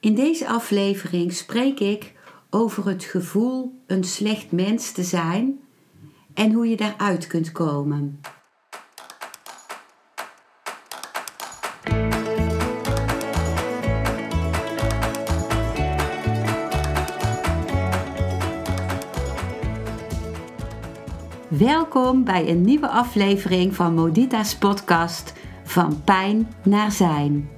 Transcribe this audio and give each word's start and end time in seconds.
In 0.00 0.14
deze 0.14 0.48
aflevering 0.48 1.32
spreek 1.32 1.80
ik 1.80 2.14
over 2.50 2.86
het 2.86 3.04
gevoel 3.04 3.82
een 3.86 4.04
slecht 4.04 4.52
mens 4.52 4.92
te 4.92 5.02
zijn 5.02 5.58
en 6.34 6.52
hoe 6.52 6.68
je 6.68 6.76
daaruit 6.76 7.26
kunt 7.26 7.52
komen. 7.52 8.20
Welkom 21.48 22.24
bij 22.24 22.48
een 22.48 22.60
nieuwe 22.60 22.88
aflevering 22.88 23.74
van 23.74 23.94
Modita's 23.94 24.56
podcast 24.56 25.32
Van 25.64 26.02
Pijn 26.04 26.48
naar 26.62 26.92
Zijn. 26.92 27.57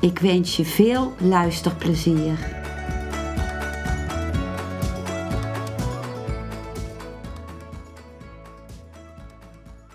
Ik 0.00 0.18
wens 0.18 0.56
je 0.56 0.64
veel 0.64 1.12
luisterplezier. 1.20 2.56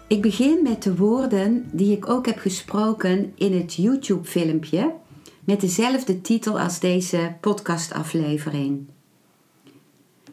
Ik 0.07 0.21
begin 0.21 0.63
met 0.63 0.83
de 0.83 0.95
woorden 0.95 1.69
die 1.71 1.95
ik 1.95 2.09
ook 2.09 2.25
heb 2.25 2.37
gesproken 2.37 3.33
in 3.35 3.53
het 3.53 3.73
YouTube-filmpje 3.73 4.93
met 5.43 5.61
dezelfde 5.61 6.21
titel 6.21 6.59
als 6.59 6.79
deze 6.79 7.35
podcastaflevering. 7.41 8.87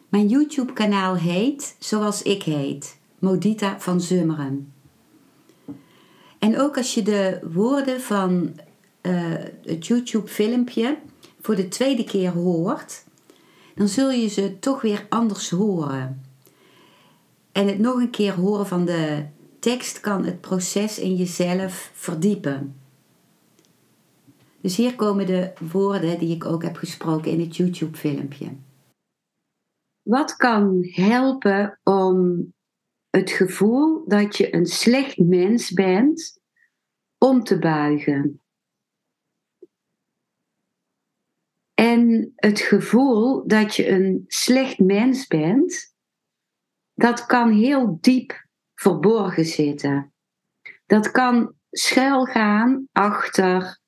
Mijn 0.08 0.28
YouTube-kanaal 0.28 1.16
heet 1.16 1.76
zoals 1.78 2.22
ik 2.22 2.42
heet, 2.42 2.98
Modita 3.18 3.80
van 3.80 4.00
Zummeren. 4.00 4.72
En 6.38 6.60
ook 6.60 6.76
als 6.76 6.94
je 6.94 7.02
de 7.02 7.40
woorden 7.52 8.00
van 8.00 8.54
het 9.62 9.86
YouTube-filmpje 9.86 10.98
voor 11.40 11.56
de 11.56 11.68
tweede 11.68 12.04
keer 12.04 12.30
hoort, 12.30 13.04
dan 13.74 13.88
zul 13.88 14.10
je 14.10 14.28
ze 14.28 14.58
toch 14.58 14.80
weer 14.80 15.06
anders 15.08 15.50
horen. 15.50 16.24
En 17.52 17.66
het 17.66 17.78
nog 17.78 17.96
een 18.00 18.10
keer 18.10 18.32
horen 18.32 18.66
van 18.66 18.84
de 18.84 19.26
tekst 19.58 20.00
kan 20.00 20.24
het 20.24 20.40
proces 20.40 20.98
in 20.98 21.14
jezelf 21.14 21.90
verdiepen. 21.94 22.74
Dus 24.60 24.76
hier 24.76 24.96
komen 24.96 25.26
de 25.26 25.52
woorden 25.72 26.18
die 26.18 26.34
ik 26.34 26.44
ook 26.44 26.62
heb 26.62 26.76
gesproken 26.76 27.30
in 27.30 27.40
het 27.40 27.56
YouTube-filmpje. 27.56 28.48
Wat 30.02 30.36
kan 30.36 30.88
helpen 30.90 31.80
om 31.82 32.46
het 33.10 33.30
gevoel 33.30 34.04
dat 34.06 34.36
je 34.36 34.54
een 34.54 34.66
slecht 34.66 35.18
mens 35.18 35.72
bent 35.72 36.40
om 37.18 37.44
te 37.44 37.58
buigen? 37.58 38.40
En 41.80 42.32
het 42.36 42.60
gevoel 42.60 43.46
dat 43.46 43.76
je 43.76 43.88
een 43.88 44.24
slecht 44.26 44.78
mens 44.78 45.26
bent, 45.26 45.94
dat 46.94 47.26
kan 47.26 47.50
heel 47.50 47.98
diep 48.00 48.46
verborgen 48.74 49.44
zitten. 49.44 50.12
Dat 50.86 51.10
kan 51.10 51.54
schuilgaan 51.70 52.88
achter 52.92 53.80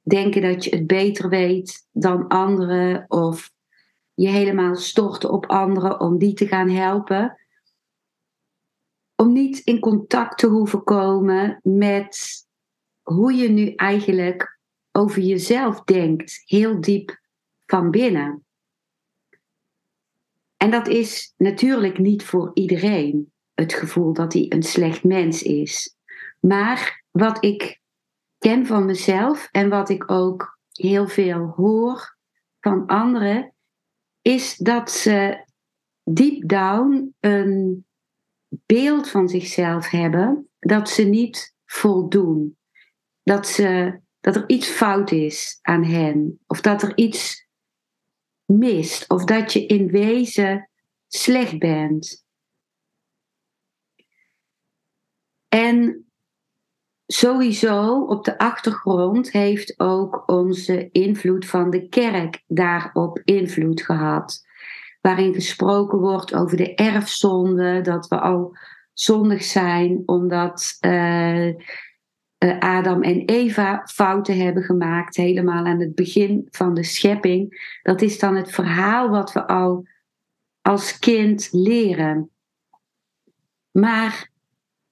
denken 0.00 0.42
dat 0.42 0.64
je 0.64 0.76
het 0.76 0.86
beter 0.86 1.28
weet 1.28 1.86
dan 1.90 2.28
anderen 2.28 3.04
of 3.08 3.50
je 4.14 4.28
helemaal 4.28 4.76
storten 4.76 5.30
op 5.30 5.46
anderen 5.46 6.00
om 6.00 6.18
die 6.18 6.34
te 6.34 6.46
gaan 6.46 6.70
helpen. 6.70 7.40
Om 9.16 9.32
niet 9.32 9.58
in 9.58 9.80
contact 9.80 10.38
te 10.38 10.46
hoeven 10.46 10.84
komen 10.84 11.60
met 11.62 12.18
hoe 13.02 13.34
je 13.34 13.48
nu 13.48 13.74
eigenlijk 13.74 14.58
over 14.92 15.22
jezelf 15.22 15.82
denkt, 15.82 16.42
heel 16.44 16.80
diep 16.80 17.19
van 17.70 17.90
binnen. 17.90 18.44
En 20.56 20.70
dat 20.70 20.88
is 20.88 21.34
natuurlijk 21.36 21.98
niet 21.98 22.24
voor 22.24 22.50
iedereen 22.54 23.32
het 23.54 23.72
gevoel 23.72 24.12
dat 24.12 24.32
hij 24.32 24.46
een 24.48 24.62
slecht 24.62 25.04
mens 25.04 25.42
is. 25.42 25.96
Maar 26.40 27.04
wat 27.10 27.44
ik 27.44 27.80
ken 28.38 28.66
van 28.66 28.84
mezelf 28.84 29.48
en 29.50 29.68
wat 29.68 29.88
ik 29.88 30.10
ook 30.10 30.58
heel 30.72 31.08
veel 31.08 31.46
hoor 31.46 32.16
van 32.60 32.86
anderen, 32.86 33.54
is 34.22 34.56
dat 34.56 34.90
ze 34.90 35.44
deep 36.02 36.48
down 36.48 37.14
een 37.20 37.86
beeld 38.48 39.08
van 39.08 39.28
zichzelf 39.28 39.90
hebben 39.90 40.50
dat 40.58 40.88
ze 40.88 41.02
niet 41.02 41.54
voldoen. 41.64 42.58
Dat, 43.22 43.46
ze, 43.48 44.00
dat 44.20 44.36
er 44.36 44.48
iets 44.48 44.68
fout 44.68 45.10
is 45.10 45.58
aan 45.62 45.84
hen. 45.84 46.40
Of 46.46 46.60
dat 46.60 46.82
er 46.82 46.96
iets 46.96 47.48
mist. 48.58 49.08
Of 49.08 49.24
dat 49.24 49.52
je 49.52 49.66
in 49.66 49.86
wezen 49.86 50.70
slecht 51.08 51.58
bent. 51.58 52.24
En 55.48 56.06
sowieso 57.06 58.04
op 58.04 58.24
de 58.24 58.38
achtergrond 58.38 59.30
heeft 59.30 59.80
ook 59.80 60.22
onze 60.26 60.88
invloed 60.92 61.46
van 61.46 61.70
de 61.70 61.88
kerk 61.88 62.42
daarop 62.46 63.20
invloed 63.24 63.82
gehad. 63.82 64.48
Waarin 65.00 65.34
gesproken 65.34 65.98
wordt 65.98 66.34
over 66.34 66.56
de 66.56 66.74
erfzonde, 66.74 67.80
dat 67.80 68.08
we 68.08 68.20
al 68.20 68.56
zondig 68.92 69.44
zijn 69.44 70.02
omdat 70.06 70.76
uh, 70.80 71.54
Adam 72.48 73.02
en 73.02 73.24
Eva 73.24 73.82
fouten 73.86 74.38
hebben 74.38 74.62
gemaakt, 74.62 75.16
helemaal 75.16 75.64
aan 75.64 75.80
het 75.80 75.94
begin 75.94 76.48
van 76.50 76.74
de 76.74 76.84
schepping. 76.84 77.76
Dat 77.82 78.02
is 78.02 78.18
dan 78.18 78.36
het 78.36 78.50
verhaal 78.50 79.08
wat 79.08 79.32
we 79.32 79.46
al 79.46 79.86
als 80.60 80.98
kind 80.98 81.48
leren. 81.52 82.30
Maar 83.70 84.30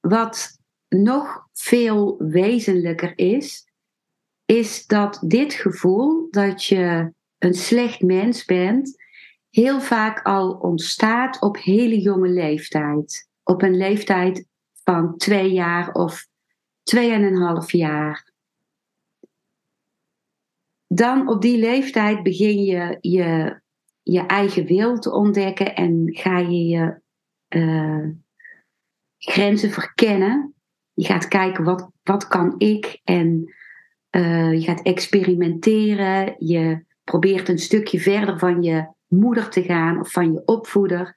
wat 0.01 0.59
nog 0.89 1.47
veel 1.53 2.17
wezenlijker 2.19 3.19
is, 3.19 3.67
is 4.45 4.87
dat 4.87 5.23
dit 5.27 5.55
gevoel 5.55 6.31
dat 6.31 6.65
je 6.65 7.13
een 7.39 7.55
slecht 7.55 8.03
mens 8.03 8.45
bent, 8.45 8.97
heel 9.51 9.81
vaak 9.81 10.23
al 10.23 10.53
ontstaat 10.53 11.41
op 11.41 11.57
hele 11.57 12.01
jonge 12.01 12.29
leeftijd. 12.29 13.29
Op 13.43 13.63
een 13.63 13.77
leeftijd 13.77 14.47
van 14.85 15.17
twee 15.17 15.53
jaar 15.53 15.93
of 15.93 16.28
twee 16.89 17.13
en 17.13 17.23
een 17.23 17.37
half 17.37 17.73
jaar. 17.73 18.33
Dan 20.87 21.29
op 21.29 21.43
die 21.43 21.59
leeftijd 21.59 22.23
begin 22.23 22.63
je 22.63 22.99
je, 23.01 23.61
je 24.03 24.27
eigen 24.27 24.67
wil 24.67 24.99
te 24.99 25.13
ontdekken 25.13 25.75
en 25.75 26.09
ga 26.13 26.39
je 26.39 26.67
je 26.67 27.01
uh, 27.57 28.09
grenzen 29.19 29.71
verkennen. 29.71 30.55
Je 30.93 31.05
gaat 31.05 31.29
kijken 31.29 31.65
wat, 31.65 31.91
wat 32.03 32.29
kan 32.29 32.55
ik 32.59 33.01
en 33.05 33.55
uh, 34.11 34.53
je 34.53 34.61
gaat 34.61 34.83
experimenteren. 34.83 36.35
Je 36.39 36.85
probeert 37.05 37.49
een 37.49 37.59
stukje 37.59 38.01
verder 38.01 38.39
van 38.39 38.63
je 38.63 38.93
moeder 39.07 39.49
te 39.49 39.63
gaan 39.63 40.01
of 40.01 40.13
van 40.13 40.33
je 40.33 40.43
opvoeder. 40.45 41.15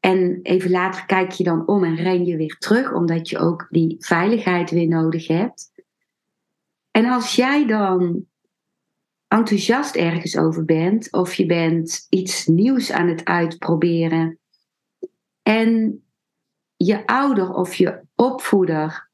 En 0.00 0.40
even 0.42 0.70
later 0.70 1.06
kijk 1.06 1.30
je 1.30 1.44
dan 1.44 1.66
om 1.66 1.84
en 1.84 1.94
ren 1.94 2.24
je 2.24 2.36
weer 2.36 2.56
terug, 2.58 2.92
omdat 2.92 3.28
je 3.28 3.38
ook 3.38 3.66
die 3.70 3.96
veiligheid 3.98 4.70
weer 4.70 4.88
nodig 4.88 5.26
hebt. 5.26 5.72
En 6.90 7.04
als 7.04 7.34
jij 7.36 7.66
dan 7.66 8.26
enthousiast 9.28 9.96
ergens 9.96 10.36
over 10.36 10.64
bent, 10.64 11.12
of 11.12 11.34
je 11.34 11.46
bent 11.46 12.06
iets 12.08 12.46
nieuws 12.46 12.92
aan 12.92 13.08
het 13.08 13.24
uitproberen, 13.24 14.38
en 15.42 16.02
je 16.76 17.06
ouder 17.06 17.52
of 17.52 17.74
je 17.74 18.02
opvoeder 18.14 19.10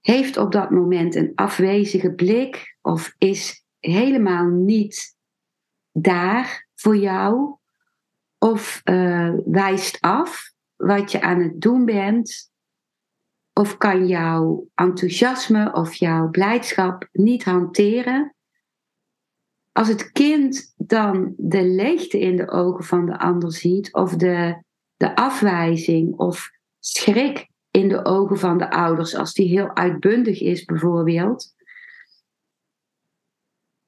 heeft 0.00 0.36
op 0.36 0.52
dat 0.52 0.70
moment 0.70 1.14
een 1.14 1.32
afwezige 1.34 2.12
blik 2.12 2.76
of 2.82 3.14
is 3.18 3.64
helemaal 3.78 4.46
niet 4.46 5.16
daar 5.92 6.68
voor 6.74 6.96
jou 6.96 7.55
of 8.46 8.80
uh, 8.84 9.34
wijst 9.44 10.00
af 10.00 10.52
wat 10.76 11.12
je 11.12 11.20
aan 11.20 11.40
het 11.40 11.60
doen 11.60 11.84
bent, 11.84 12.50
of 13.52 13.76
kan 13.76 14.06
jouw 14.06 14.68
enthousiasme 14.74 15.72
of 15.72 15.94
jouw 15.94 16.30
blijdschap 16.30 17.08
niet 17.12 17.44
hanteren. 17.44 18.34
Als 19.72 19.88
het 19.88 20.12
kind 20.12 20.74
dan 20.76 21.34
de 21.36 21.64
leegte 21.64 22.20
in 22.20 22.36
de 22.36 22.50
ogen 22.50 22.84
van 22.84 23.06
de 23.06 23.18
ander 23.18 23.52
ziet, 23.52 23.92
of 23.94 24.14
de, 24.14 24.62
de 24.96 25.16
afwijzing 25.16 26.16
of 26.16 26.50
schrik 26.78 27.48
in 27.70 27.88
de 27.88 28.04
ogen 28.04 28.38
van 28.38 28.58
de 28.58 28.70
ouders, 28.70 29.14
als 29.14 29.34
die 29.34 29.48
heel 29.48 29.76
uitbundig 29.76 30.40
is 30.40 30.64
bijvoorbeeld, 30.64 31.54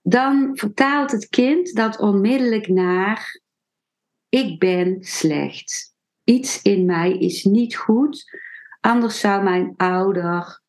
dan 0.03 0.51
vertaalt 0.53 1.11
het 1.11 1.29
kind 1.29 1.75
dat 1.75 1.99
onmiddellijk 1.99 2.69
naar 2.69 3.41
ik 4.29 4.59
ben 4.59 4.97
slecht. 5.01 5.95
Iets 6.25 6.63
in 6.63 6.85
mij 6.85 7.13
is 7.13 7.45
niet 7.45 7.77
goed, 7.77 8.25
anders 8.81 9.21
zou 9.21 9.43
mijn 9.43 9.75
ouder 9.77 10.61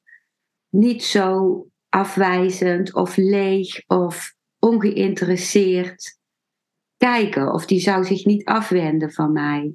niet 0.70 1.04
zo 1.04 1.68
afwijzend 1.90 2.94
of 2.94 3.18
leeg 3.18 3.88
of 3.88 4.36
ongeïnteresseerd 4.60 6.18
kijken, 6.98 7.54
of 7.54 7.66
die 7.66 7.80
zou 7.80 8.04
zich 8.04 8.26
niet 8.26 8.46
afwenden 8.46 9.12
van 9.12 9.32
mij. 9.32 9.74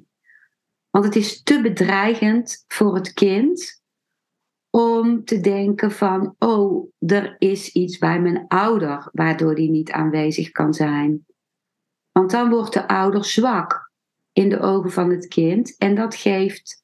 Want 0.89 1.05
het 1.05 1.15
is 1.15 1.43
te 1.43 1.61
bedreigend 1.61 2.63
voor 2.67 2.95
het 2.95 3.13
kind 3.13 3.83
om 4.69 5.23
te 5.23 5.39
denken 5.39 5.91
van, 5.91 6.35
oh, 6.39 6.91
er 6.99 7.35
is 7.37 7.71
iets 7.71 7.97
bij 7.97 8.21
mijn 8.21 8.45
ouder 8.47 9.09
waardoor 9.11 9.55
die 9.55 9.69
niet 9.69 9.91
aanwezig 9.91 10.51
kan 10.51 10.73
zijn. 10.73 11.25
Want 12.17 12.31
dan 12.31 12.49
wordt 12.49 12.73
de 12.73 12.87
ouder 12.87 13.25
zwak 13.25 13.91
in 14.31 14.49
de 14.49 14.59
ogen 14.59 14.91
van 14.91 15.09
het 15.09 15.27
kind 15.27 15.77
en 15.77 15.95
dat 15.95 16.15
geeft 16.15 16.83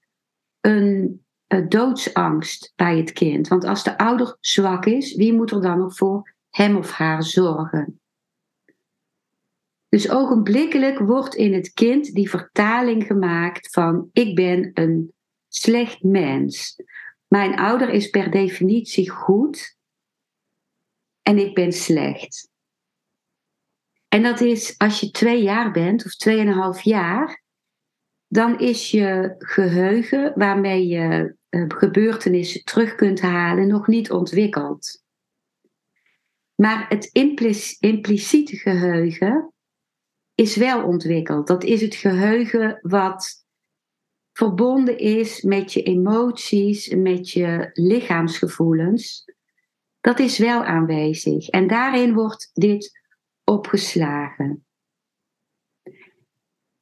een, 0.61 1.25
een 1.47 1.69
doodsangst 1.69 2.73
bij 2.75 2.97
het 2.97 3.11
kind. 3.11 3.47
Want 3.47 3.63
als 3.63 3.83
de 3.83 3.97
ouder 3.97 4.37
zwak 4.39 4.85
is, 4.85 5.15
wie 5.15 5.33
moet 5.33 5.51
er 5.51 5.61
dan 5.61 5.77
nog 5.77 5.95
voor 5.95 6.33
hem 6.49 6.75
of 6.75 6.91
haar 6.91 7.23
zorgen? 7.23 7.99
Dus 9.89 10.09
ogenblikkelijk 10.09 10.99
wordt 10.99 11.35
in 11.35 11.53
het 11.53 11.73
kind 11.73 12.13
die 12.13 12.29
vertaling 12.29 13.05
gemaakt 13.05 13.69
van 13.73 14.09
ik 14.13 14.35
ben 14.35 14.71
een 14.73 15.13
slecht 15.47 16.03
mens. 16.03 16.75
Mijn 17.27 17.55
ouder 17.55 17.89
is 17.89 18.09
per 18.09 18.31
definitie 18.31 19.09
goed 19.09 19.77
en 21.21 21.37
ik 21.37 21.53
ben 21.53 21.71
slecht. 21.71 22.50
En 24.13 24.23
dat 24.23 24.41
is 24.41 24.77
als 24.77 24.99
je 24.99 25.11
twee 25.11 25.41
jaar 25.41 25.71
bent 25.71 26.05
of 26.05 26.15
tweeënhalf 26.15 26.81
jaar, 26.81 27.43
dan 28.27 28.59
is 28.59 28.91
je 28.91 29.35
geheugen 29.37 30.33
waarmee 30.35 30.87
je 30.87 31.35
eh, 31.49 31.63
gebeurtenissen 31.67 32.63
terug 32.63 32.95
kunt 32.95 33.21
halen 33.21 33.67
nog 33.67 33.87
niet 33.87 34.11
ontwikkeld. 34.11 35.03
Maar 36.55 36.85
het 36.89 37.09
impliciete 37.79 38.55
geheugen 38.55 39.53
is 40.35 40.55
wel 40.55 40.83
ontwikkeld. 40.83 41.47
Dat 41.47 41.63
is 41.63 41.81
het 41.81 41.95
geheugen 41.95 42.79
wat 42.81 43.45
verbonden 44.33 44.97
is 44.97 45.41
met 45.41 45.73
je 45.73 45.83
emoties, 45.83 46.89
met 46.89 47.29
je 47.29 47.69
lichaamsgevoelens. 47.73 49.25
Dat 50.01 50.19
is 50.19 50.37
wel 50.37 50.63
aanwezig. 50.63 51.47
En 51.49 51.67
daarin 51.67 52.13
wordt 52.13 52.49
dit 52.53 53.00
opgeslagen. 53.43 54.65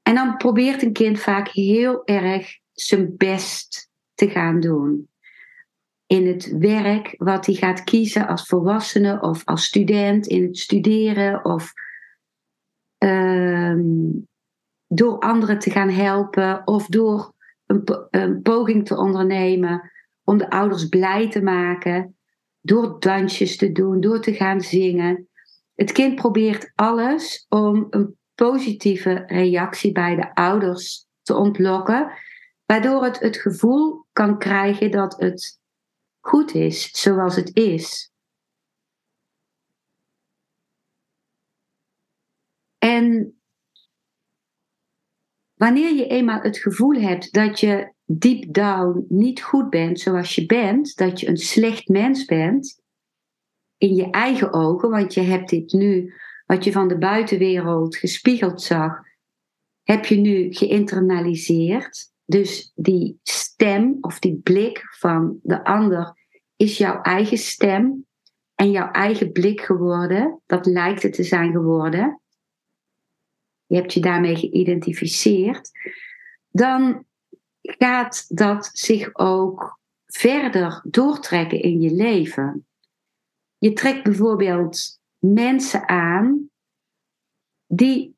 En 0.02 0.16
dan 0.16 0.38
probeert 0.38 0.82
een 0.82 0.94
kind 0.94 1.20
vaak 1.20 1.48
heel 1.48 2.06
erg 2.06 2.58
zijn 2.72 3.18
best 3.18 3.90
te 4.14 4.30
gaan 4.30 4.60
doen. 4.60 5.10
In 6.06 6.28
het 6.28 6.58
werk 6.58 7.14
wat 7.18 7.46
hij 7.46 7.56
gaat 7.56 7.84
kiezen 7.84 8.28
als 8.28 8.48
volwassene 8.48 9.22
of 9.22 9.46
als 9.46 9.64
student, 9.64 10.28
in 10.28 10.44
het 10.44 10.58
studeren 10.58 11.46
of 11.46 11.74
ehm, 12.98 13.82
door 14.88 15.20
anderen 15.20 15.60
te 15.60 15.70
gaan 15.70 15.90
helpen 15.90 16.68
of 16.68 16.88
door 16.88 17.34
een, 17.66 17.84
een 18.10 18.42
poging 18.42 18.86
te 18.86 18.98
ondernemen 18.98 19.92
om 20.24 20.38
de 20.38 20.50
ouders 20.50 20.88
blij 20.88 21.30
te 21.30 21.42
maken, 21.42 22.18
door 22.62 23.00
dansjes 23.00 23.58
te 23.58 23.72
doen, 23.72 24.00
door 24.00 24.22
te 24.22 24.34
gaan 24.34 24.62
zingen. 24.62 25.29
Het 25.80 25.92
kind 25.92 26.16
probeert 26.16 26.72
alles 26.76 27.46
om 27.50 27.88
een 27.90 28.18
positieve 28.36 29.24
reactie 29.28 29.92
bij 29.92 30.16
de 30.16 30.36
ouders 30.36 31.06
te 31.22 31.36
ontlokken, 31.36 32.12
waardoor 32.66 33.04
het 33.04 33.20
het 33.20 33.38
gevoel 33.38 34.06
kan 34.12 34.40
krijgen 34.40 34.92
dat 34.92 35.20
het 35.20 35.60
goed 36.20 36.54
is 36.54 36.90
zoals 37.02 37.36
het 37.36 37.56
is. 37.56 38.12
En 42.78 43.40
wanneer 45.54 45.96
je 45.96 46.08
eenmaal 46.08 46.42
het 46.42 46.58
gevoel 46.58 47.02
hebt 47.02 47.34
dat 47.34 47.60
je 47.60 47.94
deep 48.06 48.54
down 48.54 49.06
niet 49.10 49.42
goed 49.42 49.70
bent 49.70 50.00
zoals 50.00 50.36
je 50.36 50.46
bent, 50.46 50.96
dat 50.96 51.20
je 51.20 51.28
een 51.28 51.38
slecht 51.38 51.88
mens 51.88 52.26
bent, 52.26 52.79
in 53.80 53.96
je 53.96 54.10
eigen 54.10 54.54
ogen, 54.54 54.90
want 54.90 55.14
je 55.14 55.22
hebt 55.22 55.50
dit 55.50 55.74
nu, 55.74 56.14
wat 56.46 56.64
je 56.64 56.72
van 56.72 56.88
de 56.88 56.98
buitenwereld 56.98 57.96
gespiegeld 57.96 58.62
zag, 58.62 59.00
heb 59.84 60.06
je 60.06 60.16
nu 60.16 60.54
geïnternaliseerd. 60.54 62.12
Dus 62.26 62.72
die 62.76 63.20
stem 63.24 63.98
of 64.02 64.20
die 64.20 64.36
blik 64.44 64.84
van 64.98 65.40
de 65.44 65.64
ander 65.64 66.18
is 66.56 66.78
jouw 66.78 67.02
eigen 67.02 67.38
stem 67.38 68.06
en 68.56 68.72
jouw 68.72 68.92
eigen 68.92 69.32
blik 69.32 69.62
geworden. 69.62 70.42
Dat 70.46 70.66
lijkt 70.66 71.04
het 71.04 71.14
te 71.14 71.24
zijn 71.24 71.52
geworden. 71.52 72.22
Je 73.66 73.76
hebt 73.76 73.94
je 73.94 74.00
daarmee 74.00 74.36
geïdentificeerd. 74.36 75.72
Dan 76.50 77.06
gaat 77.62 78.38
dat 78.38 78.70
zich 78.74 79.10
ook 79.16 79.80
verder 80.06 80.82
doortrekken 80.84 81.62
in 81.62 81.82
je 81.82 81.94
leven. 81.94 82.68
Je 83.60 83.74
trekt 83.74 84.04
bijvoorbeeld 84.04 85.00
mensen 85.18 85.90
aan 85.90 86.50
die 87.68 88.18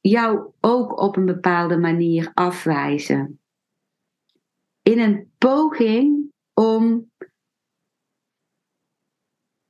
jou 0.00 0.50
ook 0.60 1.00
op 1.00 1.16
een 1.16 1.26
bepaalde 1.26 1.76
manier 1.76 2.30
afwijzen. 2.34 3.40
In 4.82 4.98
een 4.98 5.32
poging 5.38 6.32
om 6.54 7.10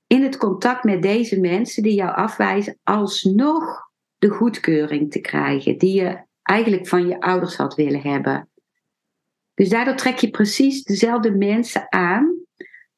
in 0.07 0.23
het 0.23 0.37
contact 0.37 0.85
met 0.85 1.03
deze 1.03 1.41
mensen 1.41 1.83
die 1.83 1.95
jou 1.95 2.15
afwijzen, 2.15 2.79
alsnog 2.83 3.91
de 4.19 4.29
goedkeuring 4.29 5.11
te 5.11 5.21
krijgen 5.21 5.79
die 5.79 6.03
je 6.03 6.23
eigenlijk 6.43 6.89
van 6.89 7.07
je 7.07 7.21
ouders 7.21 7.57
had 7.57 7.75
willen 7.75 8.01
hebben. 8.01 8.49
Dus 9.55 9.69
daardoor 9.69 9.95
trek 9.95 10.19
je 10.19 10.31
precies 10.31 10.83
dezelfde 10.85 11.37
mensen 11.37 11.93
aan 11.93 12.38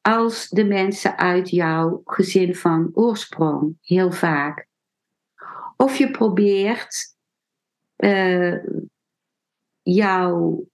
als 0.01 0.49
de 0.49 0.63
mensen 0.63 1.17
uit 1.17 1.49
jouw 1.49 2.01
gezin 2.05 2.55
van 2.55 2.89
oorsprong, 2.93 3.77
heel 3.81 4.11
vaak. 4.11 4.67
Of 5.75 5.97
je 5.97 6.11
probeert 6.11 7.15
uh, 7.97 8.65
jouw 9.81 10.67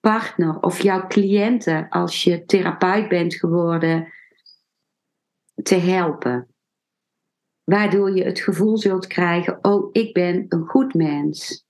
partner 0.00 0.60
of 0.60 0.82
jouw 0.82 1.06
cliënten, 1.06 1.88
als 1.88 2.24
je 2.24 2.44
therapeut 2.44 3.08
bent 3.08 3.34
geworden, 3.34 4.12
te 5.62 5.74
helpen. 5.74 6.46
Waardoor 7.64 8.16
je 8.16 8.24
het 8.24 8.40
gevoel 8.40 8.78
zult 8.78 9.06
krijgen: 9.06 9.64
oh, 9.64 9.88
ik 9.92 10.12
ben 10.12 10.46
een 10.48 10.66
goed 10.66 10.94
mens. 10.94 11.66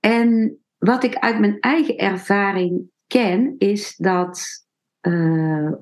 En 0.00 0.60
wat 0.78 1.04
ik 1.04 1.14
uit 1.14 1.38
mijn 1.38 1.60
eigen 1.60 1.96
ervaring 1.96 2.91
ken, 3.12 3.54
is 3.58 3.96
dat 3.96 4.66
uh, 5.00 5.72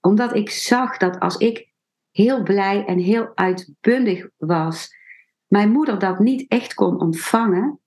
omdat 0.00 0.34
ik 0.34 0.50
zag 0.50 0.96
dat 0.96 1.18
als 1.18 1.36
ik 1.36 1.72
heel 2.10 2.42
blij 2.42 2.84
en 2.84 2.98
heel 2.98 3.32
uitbundig 3.34 4.28
was, 4.36 4.94
mijn 5.46 5.70
moeder 5.70 5.98
dat 5.98 6.18
niet 6.18 6.48
echt 6.48 6.74
kon 6.74 7.00
ontvangen, 7.00 7.80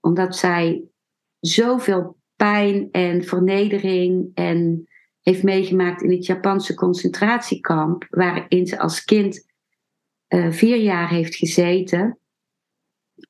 omdat 0.00 0.36
zij 0.36 0.84
zoveel 1.40 2.16
pijn 2.36 2.88
en 2.90 3.24
vernedering 3.24 4.30
en 4.34 4.88
heeft 5.20 5.42
meegemaakt 5.42 6.02
in 6.02 6.10
het 6.10 6.26
Japanse 6.26 6.74
concentratiekamp, 6.74 8.06
waarin 8.10 8.66
ze 8.66 8.78
als 8.78 9.04
kind 9.04 9.46
uh, 10.28 10.50
vier 10.50 10.76
jaar 10.76 11.08
heeft 11.08 11.34
gezeten 11.34 12.18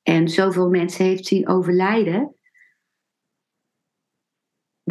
en 0.03 0.29
zoveel 0.29 0.69
mensen 0.69 1.05
heeft 1.05 1.25
zien 1.25 1.47
overlijden. 1.47 2.35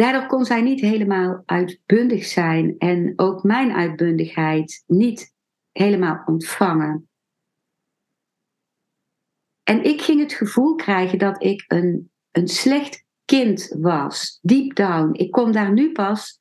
Daardoor 0.01 0.27
kon 0.27 0.45
zij 0.45 0.63
niet 0.63 0.81
helemaal 0.81 1.43
uitbundig 1.47 2.25
zijn 2.25 2.75
en 2.79 3.13
ook 3.17 3.43
mijn 3.43 3.73
uitbundigheid 3.73 4.85
niet 4.87 5.35
helemaal 5.73 6.23
ontvangen. 6.25 7.09
En 9.63 9.85
ik 9.85 10.01
ging 10.01 10.21
het 10.21 10.33
gevoel 10.33 10.75
krijgen 10.75 11.19
dat 11.19 11.43
ik 11.43 11.65
een, 11.69 12.11
een 12.31 12.49
slecht 12.49 13.05
kind 13.25 13.77
was. 13.79 14.39
Deep 14.43 14.75
down. 14.75 15.11
Ik 15.13 15.31
kom 15.31 15.53
daar 15.53 15.73
nu 15.73 15.93
pas 15.93 16.41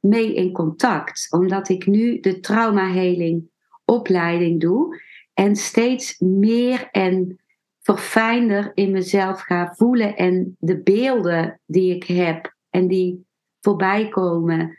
mee 0.00 0.34
in 0.34 0.52
contact. 0.52 1.26
Omdat 1.30 1.68
ik 1.68 1.86
nu 1.86 2.20
de 2.20 2.40
traumaheling 2.40 3.50
opleiding 3.84 4.60
doe. 4.60 5.00
En 5.34 5.56
steeds 5.56 6.18
meer 6.18 6.88
en 6.90 7.40
verfijnder 7.80 8.70
in 8.74 8.90
mezelf 8.90 9.40
ga 9.40 9.74
voelen. 9.76 10.16
En 10.16 10.56
de 10.58 10.82
beelden 10.82 11.60
die 11.66 11.94
ik 11.94 12.04
heb 12.04 12.54
en 12.76 12.88
die 12.88 13.26
voorbij 13.60 14.08
komen, 14.08 14.78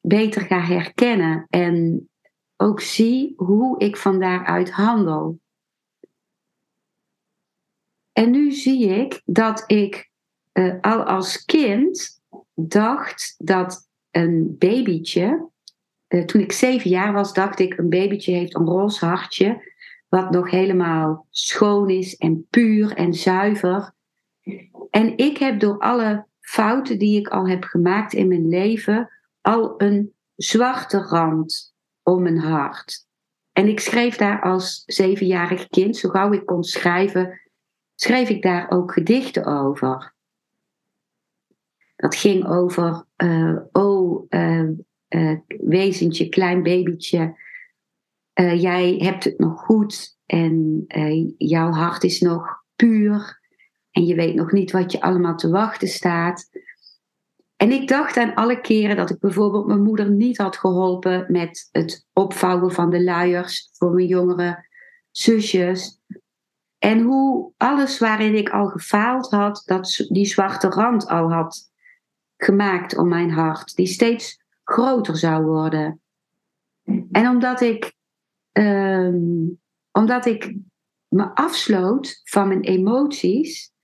beter 0.00 0.42
ga 0.42 0.60
herkennen. 0.60 1.46
En 1.48 2.08
ook 2.56 2.80
zie 2.80 3.32
hoe 3.36 3.78
ik 3.78 3.96
van 3.96 4.20
daaruit 4.20 4.70
handel. 4.70 5.40
En 8.12 8.30
nu 8.30 8.52
zie 8.52 8.88
ik 8.88 9.22
dat 9.24 9.64
ik 9.66 10.10
uh, 10.52 10.74
al 10.80 11.02
als 11.02 11.44
kind 11.44 12.22
dacht 12.54 13.34
dat 13.38 13.88
een 14.10 14.56
babytje, 14.58 15.48
uh, 16.08 16.24
toen 16.24 16.40
ik 16.40 16.52
zeven 16.52 16.90
jaar 16.90 17.12
was, 17.12 17.32
dacht 17.32 17.58
ik 17.58 17.78
een 17.78 17.88
babytje 17.88 18.32
heeft 18.32 18.54
een 18.54 18.66
roze 18.66 19.06
hartje, 19.06 19.72
wat 20.08 20.30
nog 20.30 20.50
helemaal 20.50 21.26
schoon 21.30 21.90
is 21.90 22.16
en 22.16 22.46
puur 22.50 22.96
en 22.96 23.14
zuiver. 23.14 23.92
En 24.90 25.16
ik 25.16 25.38
heb 25.38 25.60
door 25.60 25.78
alle 25.78 26.26
fouten 26.48 26.98
die 26.98 27.18
ik 27.18 27.28
al 27.28 27.48
heb 27.48 27.64
gemaakt 27.64 28.12
in 28.12 28.28
mijn 28.28 28.48
leven, 28.48 29.10
al 29.40 29.74
een 29.82 30.14
zwarte 30.36 30.98
rand 30.98 31.74
om 32.02 32.22
mijn 32.22 32.38
hart. 32.38 33.06
En 33.52 33.68
ik 33.68 33.80
schreef 33.80 34.16
daar 34.16 34.42
als 34.42 34.82
zevenjarig 34.86 35.68
kind, 35.68 35.96
zo 35.96 36.08
gauw 36.08 36.32
ik 36.32 36.46
kon 36.46 36.64
schrijven, 36.64 37.40
schreef 37.94 38.28
ik 38.28 38.42
daar 38.42 38.70
ook 38.70 38.92
gedichten 38.92 39.44
over. 39.44 40.14
Dat 41.96 42.16
ging 42.16 42.46
over, 42.46 43.04
uh, 43.16 43.58
oh, 43.72 44.26
uh, 44.28 44.68
uh, 45.08 45.38
wezentje, 45.60 46.28
klein 46.28 46.62
babytje, 46.62 47.36
jij 48.34 48.94
hebt 48.98 49.24
het 49.24 49.38
nog 49.38 49.60
goed 49.60 50.18
en 50.26 50.84
jouw 51.36 51.70
hart 51.70 52.04
is 52.04 52.20
nog 52.20 52.64
puur 52.76 53.37
en 53.98 54.06
je 54.06 54.14
weet 54.14 54.34
nog 54.34 54.52
niet 54.52 54.70
wat 54.70 54.92
je 54.92 55.00
allemaal 55.00 55.36
te 55.36 55.50
wachten 55.50 55.88
staat. 55.88 56.50
En 57.56 57.72
ik 57.72 57.88
dacht 57.88 58.16
aan 58.16 58.34
alle 58.34 58.60
keren 58.60 58.96
dat 58.96 59.10
ik 59.10 59.18
bijvoorbeeld 59.18 59.66
mijn 59.66 59.82
moeder 59.82 60.10
niet 60.10 60.38
had 60.38 60.56
geholpen 60.56 61.26
met 61.28 61.68
het 61.72 62.06
opvouwen 62.12 62.72
van 62.72 62.90
de 62.90 63.04
luiers 63.04 63.70
voor 63.72 63.90
mijn 63.90 64.06
jongere 64.06 64.66
zusjes. 65.10 66.00
En 66.78 67.00
hoe 67.00 67.52
alles 67.56 67.98
waarin 67.98 68.34
ik 68.34 68.48
al 68.48 68.68
gefaald 68.68 69.30
had, 69.30 69.62
dat 69.66 70.06
die 70.08 70.26
zwarte 70.26 70.68
rand 70.68 71.08
al 71.08 71.32
had 71.32 71.72
gemaakt 72.36 72.96
om 72.96 73.08
mijn 73.08 73.30
hart, 73.30 73.76
die 73.76 73.86
steeds 73.86 74.42
groter 74.64 75.16
zou 75.16 75.44
worden. 75.44 76.00
En 77.10 77.28
omdat 77.28 77.60
ik, 77.60 77.94
ehm, 78.52 79.18
omdat 79.92 80.26
ik 80.26 80.54
me 81.08 81.34
afsloot 81.34 82.20
van 82.24 82.48
mijn 82.48 82.62
emoties, 82.62 83.76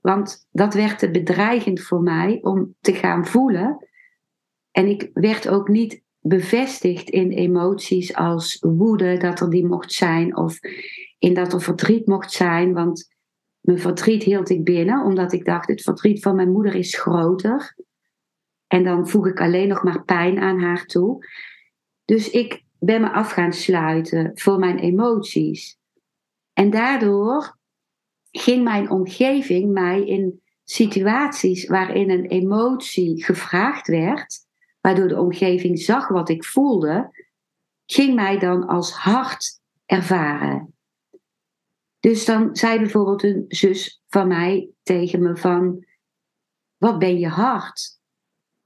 want 0.00 0.46
dat 0.50 0.74
werd 0.74 0.98
te 0.98 1.10
bedreigend 1.10 1.80
voor 1.80 2.02
mij 2.02 2.38
om 2.42 2.74
te 2.80 2.94
gaan 2.94 3.26
voelen. 3.26 3.88
En 4.70 4.86
ik 4.86 5.10
werd 5.12 5.48
ook 5.48 5.68
niet 5.68 6.02
bevestigd 6.20 7.10
in 7.10 7.30
emoties 7.30 8.14
als 8.14 8.58
woede, 8.60 9.16
dat 9.16 9.40
er 9.40 9.50
die 9.50 9.66
mocht 9.66 9.92
zijn, 9.92 10.36
of 10.36 10.58
in 11.18 11.34
dat 11.34 11.52
er 11.52 11.60
verdriet 11.60 12.06
mocht 12.06 12.32
zijn. 12.32 12.72
Want 12.72 13.16
mijn 13.60 13.78
verdriet 13.78 14.22
hield 14.22 14.50
ik 14.50 14.64
binnen, 14.64 15.04
omdat 15.04 15.32
ik 15.32 15.44
dacht: 15.44 15.68
het 15.68 15.82
verdriet 15.82 16.22
van 16.22 16.36
mijn 16.36 16.52
moeder 16.52 16.74
is 16.74 16.98
groter. 16.98 17.76
En 18.66 18.84
dan 18.84 19.08
voeg 19.08 19.26
ik 19.26 19.40
alleen 19.40 19.68
nog 19.68 19.82
maar 19.82 20.04
pijn 20.04 20.38
aan 20.38 20.60
haar 20.60 20.84
toe. 20.84 21.26
Dus 22.04 22.30
ik 22.30 22.64
ben 22.78 23.00
me 23.00 23.10
af 23.10 23.30
gaan 23.30 23.52
sluiten 23.52 24.30
voor 24.34 24.58
mijn 24.58 24.78
emoties. 24.78 25.78
En 26.52 26.70
daardoor 26.70 27.57
ging 28.38 28.64
mijn 28.64 28.90
omgeving 28.90 29.72
mij 29.72 30.06
in 30.06 30.42
situaties 30.64 31.66
waarin 31.66 32.10
een 32.10 32.26
emotie 32.26 33.24
gevraagd 33.24 33.86
werd, 33.86 34.38
waardoor 34.80 35.08
de 35.08 35.20
omgeving 35.20 35.78
zag 35.78 36.08
wat 36.08 36.28
ik 36.28 36.44
voelde, 36.44 37.26
ging 37.86 38.14
mij 38.14 38.38
dan 38.38 38.66
als 38.66 38.92
hard 38.92 39.60
ervaren. 39.86 40.74
Dus 42.00 42.24
dan 42.24 42.56
zei 42.56 42.78
bijvoorbeeld 42.78 43.22
een 43.22 43.44
zus 43.48 44.02
van 44.06 44.28
mij 44.28 44.70
tegen 44.82 45.22
me 45.22 45.36
van, 45.36 45.86
wat 46.76 46.98
ben 46.98 47.18
je 47.18 47.28
hard? 47.28 47.98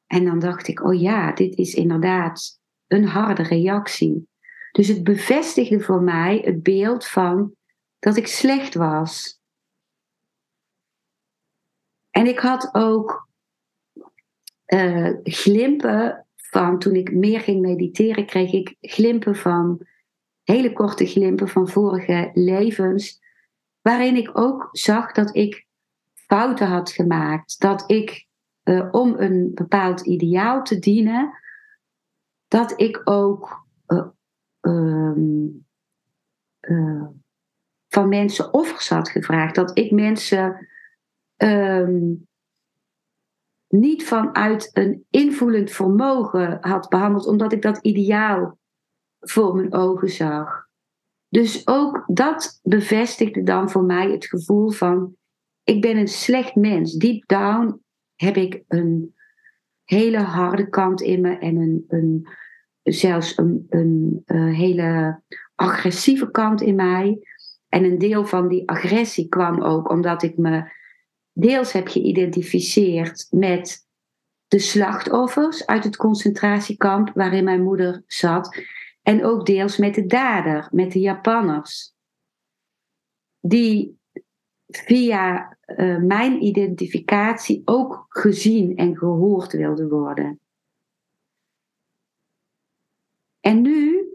En 0.07 0.25
dan 0.25 0.39
dacht 0.39 0.69
ik, 0.69 0.85
oh 0.85 1.01
ja, 1.01 1.33
dit 1.33 1.57
is 1.57 1.75
inderdaad 1.75 2.61
een 2.87 3.05
harde 3.05 3.43
reactie. 3.43 4.29
Dus 4.73 4.89
het 4.89 5.05
bevestigde 5.05 5.81
voor 5.81 6.03
mij 6.03 6.41
het 6.45 6.63
beeld 6.63 7.07
van 7.07 7.55
dat 7.99 8.17
ik 8.17 8.27
slecht 8.27 8.75
was. 8.75 9.41
En 12.13 12.27
ik 12.27 12.39
had 12.39 12.69
ook 12.73 13.29
uh, 14.67 15.11
glimpen 15.23 16.27
van, 16.37 16.79
toen 16.79 16.95
ik 16.95 17.13
meer 17.13 17.41
ging 17.41 17.61
mediteren, 17.61 18.27
kreeg 18.27 18.53
ik 18.53 18.77
glimpen 18.81 19.37
van, 19.37 19.87
hele 20.43 20.73
korte 20.73 21.07
glimpen 21.07 21.49
van 21.49 21.69
vorige 21.69 22.31
levens, 22.35 23.21
waarin 23.81 24.17
ik 24.17 24.39
ook 24.39 24.69
zag 24.73 25.13
dat 25.13 25.37
ik 25.37 25.67
fouten 26.13 26.67
had 26.67 26.91
gemaakt. 26.91 27.61
Dat 27.61 27.91
ik, 27.91 28.27
uh, 28.65 28.89
om 28.91 29.15
een 29.19 29.51
bepaald 29.55 30.01
ideaal 30.01 30.63
te 30.63 30.79
dienen, 30.79 31.39
dat 32.49 32.81
ik 32.81 33.01
ook 33.05 33.67
uh, 33.87 34.07
um, 34.61 35.67
van 37.89 38.09
mensen 38.09 38.53
offers 38.53 38.89
had 38.89 39.09
gevraagd. 39.09 39.55
Dat 39.55 39.79
ik 39.79 39.91
mensen 39.91 40.69
um, 41.43 42.27
niet 43.69 44.05
vanuit 44.05 44.71
een 44.73 45.07
invoelend 45.11 45.71
vermogen 45.71 46.59
had 46.61 46.89
behandeld, 46.89 47.27
omdat 47.27 47.53
ik 47.53 47.63
dat 47.63 47.79
ideaal 47.79 48.59
voor 49.21 49.55
mijn 49.55 49.73
ogen 49.73 50.09
zag. 50.09 50.67
Dus 51.29 51.67
ook 51.67 52.05
dat 52.07 52.61
bevestigde 52.63 53.43
dan 53.43 53.71
voor 53.71 53.85
mij 53.85 54.11
het 54.11 54.27
gevoel 54.27 54.71
van: 54.71 55.17
ik 55.65 55.81
ben 55.81 55.97
een 55.97 56.09
slecht 56.09 56.55
mens. 56.55 56.93
Deep 56.93 57.27
down 57.27 57.81
heb 58.15 58.37
ik 58.37 58.63
een 58.69 59.15
hele 59.85 60.19
harde 60.19 60.69
kant 60.69 61.01
in 61.01 61.21
me 61.21 61.39
en 61.39 61.57
een, 61.57 61.85
een 61.89 62.29
zelfs 62.83 63.39
een, 63.39 63.67
een, 63.69 64.23
een 64.25 64.49
eh, 64.49 64.57
hele 64.57 65.21
agressieve 65.55 66.31
kant 66.31 66.61
in 66.61 66.75
mij. 66.75 67.19
En 67.69 67.85
een 67.85 67.99
deel 67.99 68.25
van 68.25 68.49
die 68.49 68.69
agressie 68.69 69.29
kwam 69.29 69.63
ook 69.63 69.91
omdat 69.91 70.23
ik 70.23 70.37
me 70.37 70.71
deels 71.33 71.73
heb 71.73 71.89
geïdentificeerd 71.89 73.27
met 73.31 73.87
de 74.49 74.59
slachtoffers 74.59 75.67
uit 75.67 75.85
het 75.85 75.97
concentratiekamp 75.97 77.11
waarin 77.15 77.45
mijn 77.45 77.63
moeder 77.63 78.03
zat. 78.07 78.57
En 79.03 79.25
ook 79.25 79.47
deels 79.47 79.77
met 79.77 79.95
de 79.95 80.07
dader, 80.07 80.69
met 80.71 80.93
de 80.93 81.01
Japanners. 81.01 81.95
Die 83.41 84.01
via 84.67 85.57
uh, 85.67 85.99
mijn 85.99 86.43
identificatie 86.43 87.63
ook 87.65 88.07
gezien 88.09 88.77
en 88.77 88.97
gehoord 88.97 89.53
wilden 89.53 89.89
worden. 89.89 90.41
En 93.41 93.63
nu, 93.63 94.07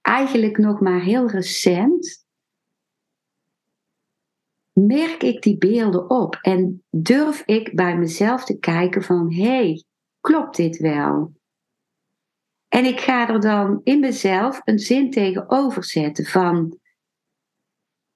eigenlijk 0.00 0.58
nog 0.58 0.80
maar 0.80 1.00
heel 1.00 1.28
recent, 1.28 2.23
merk 4.74 5.22
ik 5.22 5.42
die 5.42 5.58
beelden 5.58 6.10
op 6.10 6.38
en 6.40 6.84
durf 6.90 7.42
ik 7.46 7.74
bij 7.74 7.96
mezelf 7.98 8.44
te 8.44 8.58
kijken 8.58 9.02
van 9.02 9.34
hé, 9.34 9.42
hey, 9.42 9.84
klopt 10.20 10.56
dit 10.56 10.76
wel? 10.76 11.32
En 12.68 12.84
ik 12.84 13.00
ga 13.00 13.28
er 13.28 13.40
dan 13.40 13.80
in 13.84 14.00
mezelf 14.00 14.60
een 14.64 14.78
zin 14.78 15.10
tegenover 15.10 15.84
zetten 15.84 16.24
van 16.24 16.78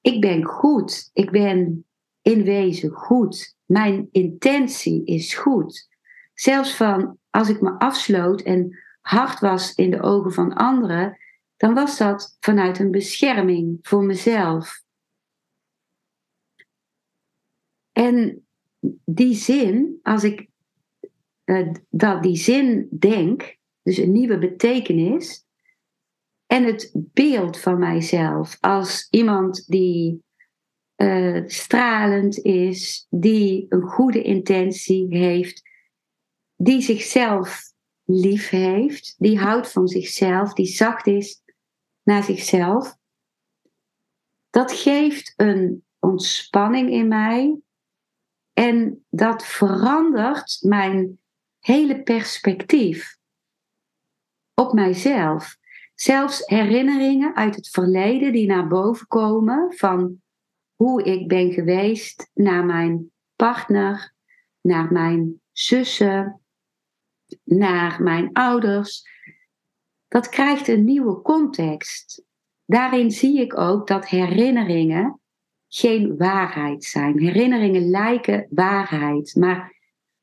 ik 0.01 0.21
ben 0.21 0.45
goed, 0.45 1.11
ik 1.13 1.31
ben 1.31 1.87
in 2.23 2.43
wezen 2.43 2.91
goed, 2.91 3.57
mijn 3.65 4.09
intentie 4.13 5.05
is 5.05 5.35
goed. 5.35 5.89
Zelfs 6.35 6.75
van 6.75 7.19
als 7.31 7.49
ik 7.49 7.61
me 7.61 7.79
afsloot 7.79 8.41
en 8.41 8.79
hard 9.01 9.41
was 9.41 9.75
in 9.75 9.91
de 9.91 10.03
ogen 10.03 10.33
van 10.33 10.55
anderen, 10.55 11.19
dan 11.57 11.75
was 11.75 11.99
dat 11.99 12.37
vanuit 12.41 12.79
een 12.79 12.91
bescherming 12.91 13.79
voor 13.83 14.05
mezelf. 14.05 14.83
En 17.99 18.47
die 19.05 19.35
zin, 19.35 19.99
als 20.03 20.25
ik 20.25 20.49
uh, 21.45 21.73
dat 21.91 22.23
die 22.23 22.37
zin 22.37 22.89
denk, 22.99 23.57
dus 23.83 23.97
een 23.97 24.13
nieuwe 24.13 24.39
betekenis, 24.39 25.45
en 26.47 26.65
het 26.65 26.91
beeld 26.95 27.59
van 27.59 27.79
mijzelf 27.79 28.57
als 28.61 29.07
iemand 29.11 29.67
die 29.67 30.23
eh, 30.95 31.43
stralend 31.47 32.39
is, 32.39 33.07
die 33.11 33.67
een 33.69 33.83
goede 33.83 34.23
intentie 34.23 35.07
heeft, 35.17 35.63
die 36.57 36.81
zichzelf 36.81 37.73
lief 38.05 38.49
heeft, 38.49 39.15
die 39.19 39.39
houdt 39.39 39.73
van 39.73 39.89
zichzelf, 39.89 40.53
die 40.53 40.67
zacht 40.67 41.07
is 41.07 41.43
naar 42.03 42.23
zichzelf. 42.23 42.97
Dat 44.51 44.73
geeft 44.73 45.33
een 45.37 45.85
ontspanning 45.99 46.91
in 46.91 47.09
mij 47.09 47.61
en 48.59 49.05
dat 49.11 49.47
verandert 49.47 50.59
mijn 50.61 51.19
hele 51.59 52.03
perspectief 52.03 53.17
op 54.55 54.73
mijzelf. 54.73 55.57
Zelfs 55.95 56.47
herinneringen 56.47 57.37
uit 57.37 57.57
het 57.57 57.69
verleden 57.69 58.33
die 58.33 58.47
naar 58.47 58.67
boven 58.67 59.07
komen 59.07 59.75
van 59.77 60.23
hoe 60.75 61.03
ik 61.03 61.29
ben 61.29 61.53
geweest 61.53 62.31
naar 62.35 62.65
mijn 62.65 63.13
partner, 63.37 64.15
naar 64.61 64.93
mijn 64.93 65.41
zussen, 65.53 66.43
naar 67.45 68.03
mijn 68.03 68.33
ouders. 68.33 69.03
Dat 70.09 70.29
krijgt 70.29 70.69
een 70.69 70.85
nieuwe 70.85 71.23
context. 71.23 72.25
Daarin 72.65 73.11
zie 73.11 73.41
ik 73.41 73.59
ook 73.59 73.87
dat 73.87 74.09
herinneringen 74.09 75.18
geen 75.69 76.17
waarheid 76.17 76.85
zijn. 76.85 77.19
Herinneringen 77.19 77.91
lijken 77.91 78.47
waarheid, 78.51 79.35
maar 79.35 79.77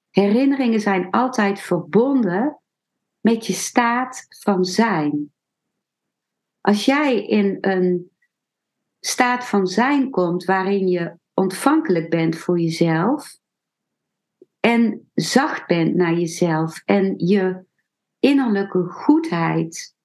herinneringen 0.10 0.80
zijn 0.80 1.10
altijd 1.10 1.60
verbonden 1.60 2.60
met 3.20 3.48
je 3.48 3.54
staat 3.54 4.26
van 4.30 4.66
zijn. 4.66 5.34
Als 6.62 6.86
jij 6.86 7.26
in 7.26 7.58
een 7.62 8.12
staat 9.00 9.46
van 9.46 9.68
zijn 9.68 10.10
komt 10.10 10.46
waarin 10.46 10.88
je 10.88 11.18
ontvankelijk 11.34 12.10
bent 12.10 12.38
voor 12.38 12.60
jezelf 12.60 13.40
en 14.60 15.10
zacht 15.14 15.68
bent 15.68 15.96
naar 15.96 16.14
jezelf 16.14 16.82
en 16.86 17.14
je 17.18 17.64
innerlijke 18.20 18.84
goedheid 18.84 19.96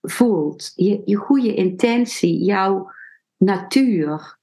voelt, 0.00 0.72
je, 0.74 1.02
je 1.04 1.16
goede 1.16 1.54
intentie, 1.54 2.44
jouw 2.44 2.90
natuur. 3.36 4.37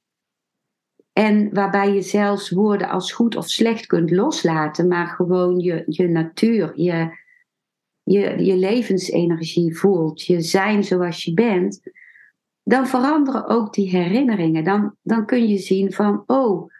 En 1.17 1.53
waarbij 1.53 1.93
je 1.93 2.01
zelfs 2.01 2.50
woorden 2.50 2.89
als 2.89 3.12
goed 3.12 3.36
of 3.36 3.48
slecht 3.48 3.86
kunt 3.86 4.12
loslaten, 4.12 4.88
maar 4.88 5.07
gewoon 5.07 5.60
je, 5.60 5.84
je 5.86 6.07
natuur, 6.07 6.72
je, 6.75 7.17
je, 8.03 8.45
je 8.45 8.55
levensenergie 8.55 9.77
voelt, 9.77 10.25
je 10.25 10.41
zijn 10.41 10.84
zoals 10.84 11.24
je 11.24 11.34
bent, 11.34 11.81
dan 12.63 12.88
veranderen 12.88 13.48
ook 13.48 13.74
die 13.74 13.89
herinneringen. 13.89 14.63
Dan, 14.63 14.95
dan 15.01 15.25
kun 15.25 15.48
je 15.48 15.57
zien 15.57 15.91
van, 15.93 16.24
oh, 16.27 16.72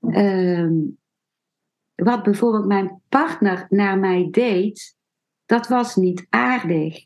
ehm, 0.00 0.74
wat 1.94 2.22
bijvoorbeeld 2.22 2.66
mijn 2.66 3.00
partner 3.08 3.66
naar 3.68 3.98
mij 3.98 4.28
deed, 4.30 4.96
dat 5.46 5.68
was 5.68 5.96
niet 5.96 6.26
aardig. 6.28 7.04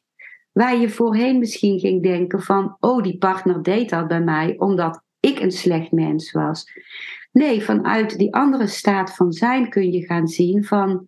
Waar 0.53 0.77
je 0.77 0.89
voorheen 0.89 1.39
misschien 1.39 1.79
ging 1.79 2.03
denken 2.03 2.43
van, 2.43 2.77
oh, 2.81 3.03
die 3.03 3.19
partner 3.19 3.63
deed 3.63 3.91
dat 3.91 4.09
bij 4.09 4.23
mij 4.23 4.55
omdat 4.59 5.03
ik 5.23 5.41
een 5.41 5.51
slecht 5.51 5.93
mens 5.93 6.33
was. 6.33 6.73
Nee, 7.33 7.63
vanuit 7.63 8.19
die 8.19 8.35
andere 8.35 8.67
staat 8.67 9.15
van 9.15 9.33
zijn 9.33 9.71
kun 9.71 9.93
je 9.93 10.07
gaan 10.07 10.29
zien 10.29 10.65
van, 10.65 11.07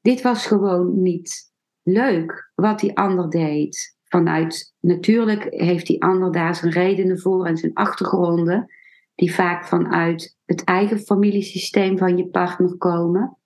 dit 0.00 0.22
was 0.22 0.46
gewoon 0.46 1.02
niet 1.02 1.52
leuk 1.82 2.50
wat 2.54 2.80
die 2.80 2.96
ander 2.96 3.30
deed. 3.30 3.96
Vanuit, 4.04 4.74
natuurlijk 4.80 5.46
heeft 5.50 5.86
die 5.86 6.02
ander 6.02 6.32
daar 6.32 6.54
zijn 6.54 6.72
redenen 6.72 7.20
voor 7.20 7.46
en 7.46 7.56
zijn 7.56 7.74
achtergronden, 7.74 8.72
die 9.14 9.34
vaak 9.34 9.66
vanuit 9.66 10.36
het 10.44 10.64
eigen 10.64 10.98
familiesysteem 10.98 11.98
van 11.98 12.16
je 12.16 12.26
partner 12.26 12.76
komen. 12.76 13.38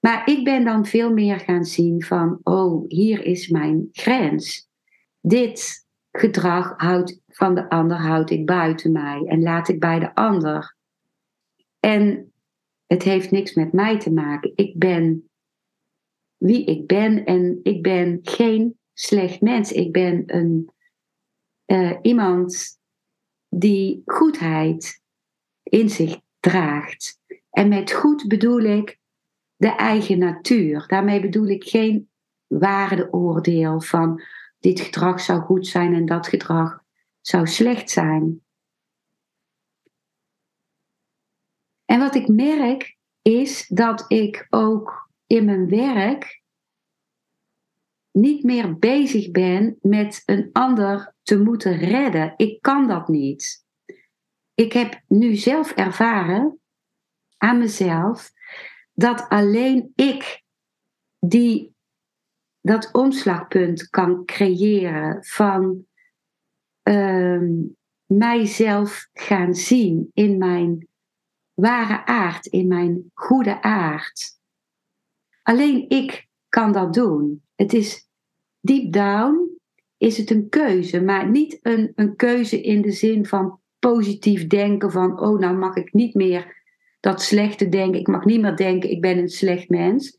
Maar 0.00 0.28
ik 0.28 0.44
ben 0.44 0.64
dan 0.64 0.86
veel 0.86 1.12
meer 1.12 1.40
gaan 1.40 1.64
zien 1.64 2.02
van, 2.02 2.40
oh, 2.42 2.84
hier 2.88 3.24
is 3.24 3.48
mijn 3.48 3.88
grens. 3.92 4.68
Dit 5.20 5.86
gedrag 6.12 6.74
houdt 6.76 7.20
van 7.38 7.54
de 7.54 7.68
ander 7.68 7.96
houd 7.96 8.30
ik 8.30 8.46
buiten 8.46 8.92
mij 8.92 9.24
en 9.26 9.42
laat 9.42 9.68
ik 9.68 9.80
bij 9.80 9.98
de 9.98 10.14
ander. 10.14 10.76
En 11.80 12.32
het 12.86 13.02
heeft 13.02 13.30
niks 13.30 13.54
met 13.54 13.72
mij 13.72 13.98
te 13.98 14.12
maken. 14.12 14.52
Ik 14.54 14.78
ben 14.78 15.30
wie 16.36 16.64
ik 16.64 16.86
ben 16.86 17.24
en 17.24 17.60
ik 17.62 17.82
ben 17.82 18.18
geen 18.22 18.78
slecht 18.92 19.40
mens. 19.40 19.72
Ik 19.72 19.92
ben 19.92 20.22
een, 20.26 20.70
uh, 21.66 21.96
iemand 22.02 22.78
die 23.48 24.02
goedheid 24.04 25.02
in 25.62 25.90
zich 25.90 26.20
draagt. 26.40 27.20
En 27.50 27.68
met 27.68 27.92
goed 27.92 28.28
bedoel 28.28 28.60
ik 28.60 28.98
de 29.56 29.74
eigen 29.74 30.18
natuur. 30.18 30.84
Daarmee 30.86 31.20
bedoel 31.20 31.46
ik 31.46 31.64
geen 31.64 32.10
waardeoordeel 32.46 33.80
van 33.80 34.22
dit 34.58 34.80
gedrag 34.80 35.20
zou 35.20 35.40
goed 35.40 35.66
zijn 35.66 35.94
en 35.94 36.06
dat 36.06 36.28
gedrag 36.28 36.86
zou 37.28 37.46
slecht 37.46 37.90
zijn. 37.90 38.42
En 41.84 41.98
wat 41.98 42.14
ik 42.14 42.28
merk 42.28 42.96
is 43.22 43.66
dat 43.66 44.04
ik 44.08 44.46
ook 44.50 45.10
in 45.26 45.44
mijn 45.44 45.68
werk 45.68 46.42
niet 48.10 48.42
meer 48.44 48.78
bezig 48.78 49.30
ben 49.30 49.78
met 49.80 50.22
een 50.24 50.50
ander 50.52 51.14
te 51.22 51.42
moeten 51.42 51.76
redden. 51.76 52.34
Ik 52.36 52.62
kan 52.62 52.88
dat 52.88 53.08
niet. 53.08 53.66
Ik 54.54 54.72
heb 54.72 55.02
nu 55.08 55.34
zelf 55.36 55.72
ervaren 55.72 56.60
aan 57.36 57.58
mezelf 57.58 58.32
dat 58.92 59.28
alleen 59.28 59.92
ik 59.94 60.42
die 61.18 61.74
dat 62.60 62.92
omslagpunt 62.92 63.88
kan 63.88 64.24
creëren 64.24 65.24
van 65.24 65.87
uh, 66.88 67.40
mijzelf 68.06 69.08
gaan 69.12 69.54
zien 69.54 70.10
in 70.14 70.38
mijn 70.38 70.86
ware 71.54 72.06
aard, 72.06 72.46
in 72.46 72.66
mijn 72.66 73.10
goede 73.14 73.62
aard. 73.62 74.36
Alleen 75.42 75.88
ik 75.88 76.26
kan 76.48 76.72
dat 76.72 76.94
doen. 76.94 77.42
Het 77.54 77.72
is 77.72 78.08
deep 78.60 78.92
down 78.92 79.58
is 79.98 80.16
het 80.16 80.30
een 80.30 80.48
keuze, 80.48 81.00
maar 81.00 81.30
niet 81.30 81.58
een, 81.62 81.92
een 81.94 82.16
keuze 82.16 82.60
in 82.60 82.82
de 82.82 82.92
zin 82.92 83.26
van 83.26 83.60
positief 83.78 84.46
denken 84.46 84.90
van 84.90 85.20
oh 85.20 85.38
nou 85.38 85.56
mag 85.56 85.76
ik 85.76 85.92
niet 85.92 86.14
meer 86.14 86.56
dat 87.00 87.22
slechte 87.22 87.68
denken, 87.68 88.00
ik 88.00 88.06
mag 88.06 88.24
niet 88.24 88.40
meer 88.40 88.56
denken 88.56 88.90
ik 88.90 89.00
ben 89.00 89.18
een 89.18 89.28
slecht 89.28 89.68
mens. 89.68 90.18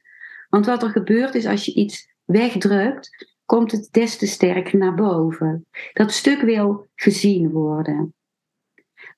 Want 0.50 0.66
wat 0.66 0.84
er 0.84 0.90
gebeurt 0.90 1.36
is 1.36 1.46
als 1.46 1.66
je 1.66 1.74
iets 1.74 2.14
wegdrukt, 2.26 3.29
komt 3.50 3.72
het 3.72 3.88
des 3.92 4.18
te 4.18 4.28
sterker 4.28 4.78
naar 4.78 4.94
boven. 4.94 5.68
Dat 5.94 6.12
stuk 6.12 6.42
wil 6.42 6.88
gezien 6.96 7.52
worden. 7.52 8.14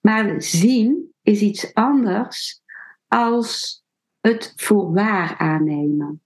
Maar 0.01 0.41
zien 0.41 1.13
is 1.21 1.41
iets 1.41 1.73
anders 1.73 2.61
als 3.07 3.83
het 4.19 4.53
voor 4.55 4.93
waar 4.93 5.37
aannemen. 5.37 6.21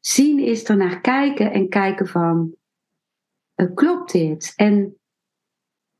Zien 0.00 0.38
is 0.38 0.68
er 0.68 0.76
naar 0.76 1.00
kijken 1.00 1.52
en 1.52 1.68
kijken 1.68 2.06
van, 2.06 2.54
uh, 3.56 3.74
klopt 3.74 4.12
dit? 4.12 4.52
En 4.56 4.98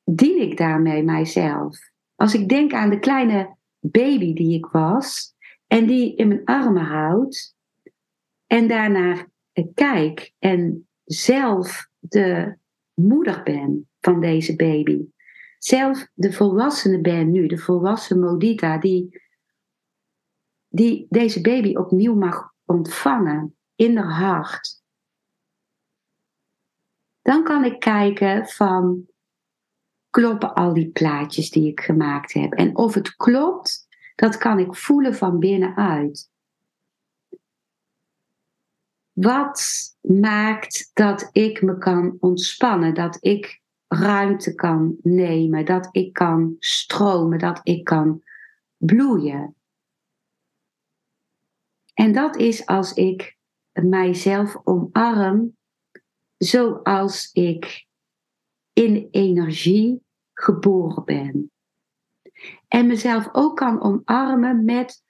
dien 0.04 0.40
ik 0.40 0.56
daarmee 0.56 1.02
mijzelf? 1.02 1.78
Als 2.14 2.34
ik 2.34 2.48
denk 2.48 2.72
aan 2.72 2.90
de 2.90 2.98
kleine 2.98 3.56
baby 3.78 4.32
die 4.34 4.58
ik 4.58 4.66
was 4.66 5.34
en 5.66 5.86
die 5.86 6.16
in 6.16 6.28
mijn 6.28 6.44
armen 6.44 6.84
houdt 6.84 7.56
en 8.46 8.68
daarnaar 8.68 9.28
kijk 9.74 10.32
en 10.38 10.84
zelf 11.12 11.88
de 11.98 12.56
moeder 12.94 13.42
ben 13.42 13.88
van 14.00 14.20
deze 14.20 14.56
baby, 14.56 15.06
zelf 15.58 16.06
de 16.14 16.32
volwassene 16.32 17.00
ben 17.00 17.30
nu, 17.30 17.46
de 17.46 17.58
volwassen 17.58 18.20
Modita, 18.20 18.78
die, 18.78 19.20
die 20.68 21.06
deze 21.08 21.40
baby 21.40 21.74
opnieuw 21.74 22.14
mag 22.14 22.52
ontvangen 22.64 23.56
in 23.74 23.96
haar 23.96 24.12
hart. 24.12 24.82
Dan 27.22 27.44
kan 27.44 27.64
ik 27.64 27.80
kijken 27.80 28.46
van 28.46 29.06
kloppen 30.10 30.54
al 30.54 30.74
die 30.74 30.90
plaatjes 30.90 31.50
die 31.50 31.70
ik 31.70 31.80
gemaakt 31.80 32.32
heb. 32.32 32.52
En 32.52 32.76
of 32.76 32.94
het 32.94 33.16
klopt, 33.16 33.86
dat 34.14 34.36
kan 34.36 34.58
ik 34.58 34.74
voelen 34.74 35.14
van 35.14 35.38
binnenuit. 35.38 36.29
Wat 39.20 39.62
maakt 40.00 40.90
dat 40.92 41.28
ik 41.32 41.62
me 41.62 41.78
kan 41.78 42.16
ontspannen, 42.20 42.94
dat 42.94 43.16
ik 43.20 43.62
ruimte 43.88 44.54
kan 44.54 44.96
nemen, 45.02 45.64
dat 45.64 45.88
ik 45.90 46.12
kan 46.12 46.56
stromen, 46.58 47.38
dat 47.38 47.60
ik 47.62 47.84
kan 47.84 48.22
bloeien? 48.76 49.54
En 51.94 52.12
dat 52.12 52.36
is 52.36 52.66
als 52.66 52.92
ik 52.92 53.38
mijzelf 53.72 54.60
omarm 54.64 55.56
zoals 56.36 57.32
ik 57.32 57.86
in 58.72 59.08
energie 59.10 60.04
geboren 60.32 61.04
ben. 61.04 61.52
En 62.68 62.86
mezelf 62.86 63.28
ook 63.32 63.56
kan 63.56 63.82
omarmen 63.82 64.64
met 64.64 65.02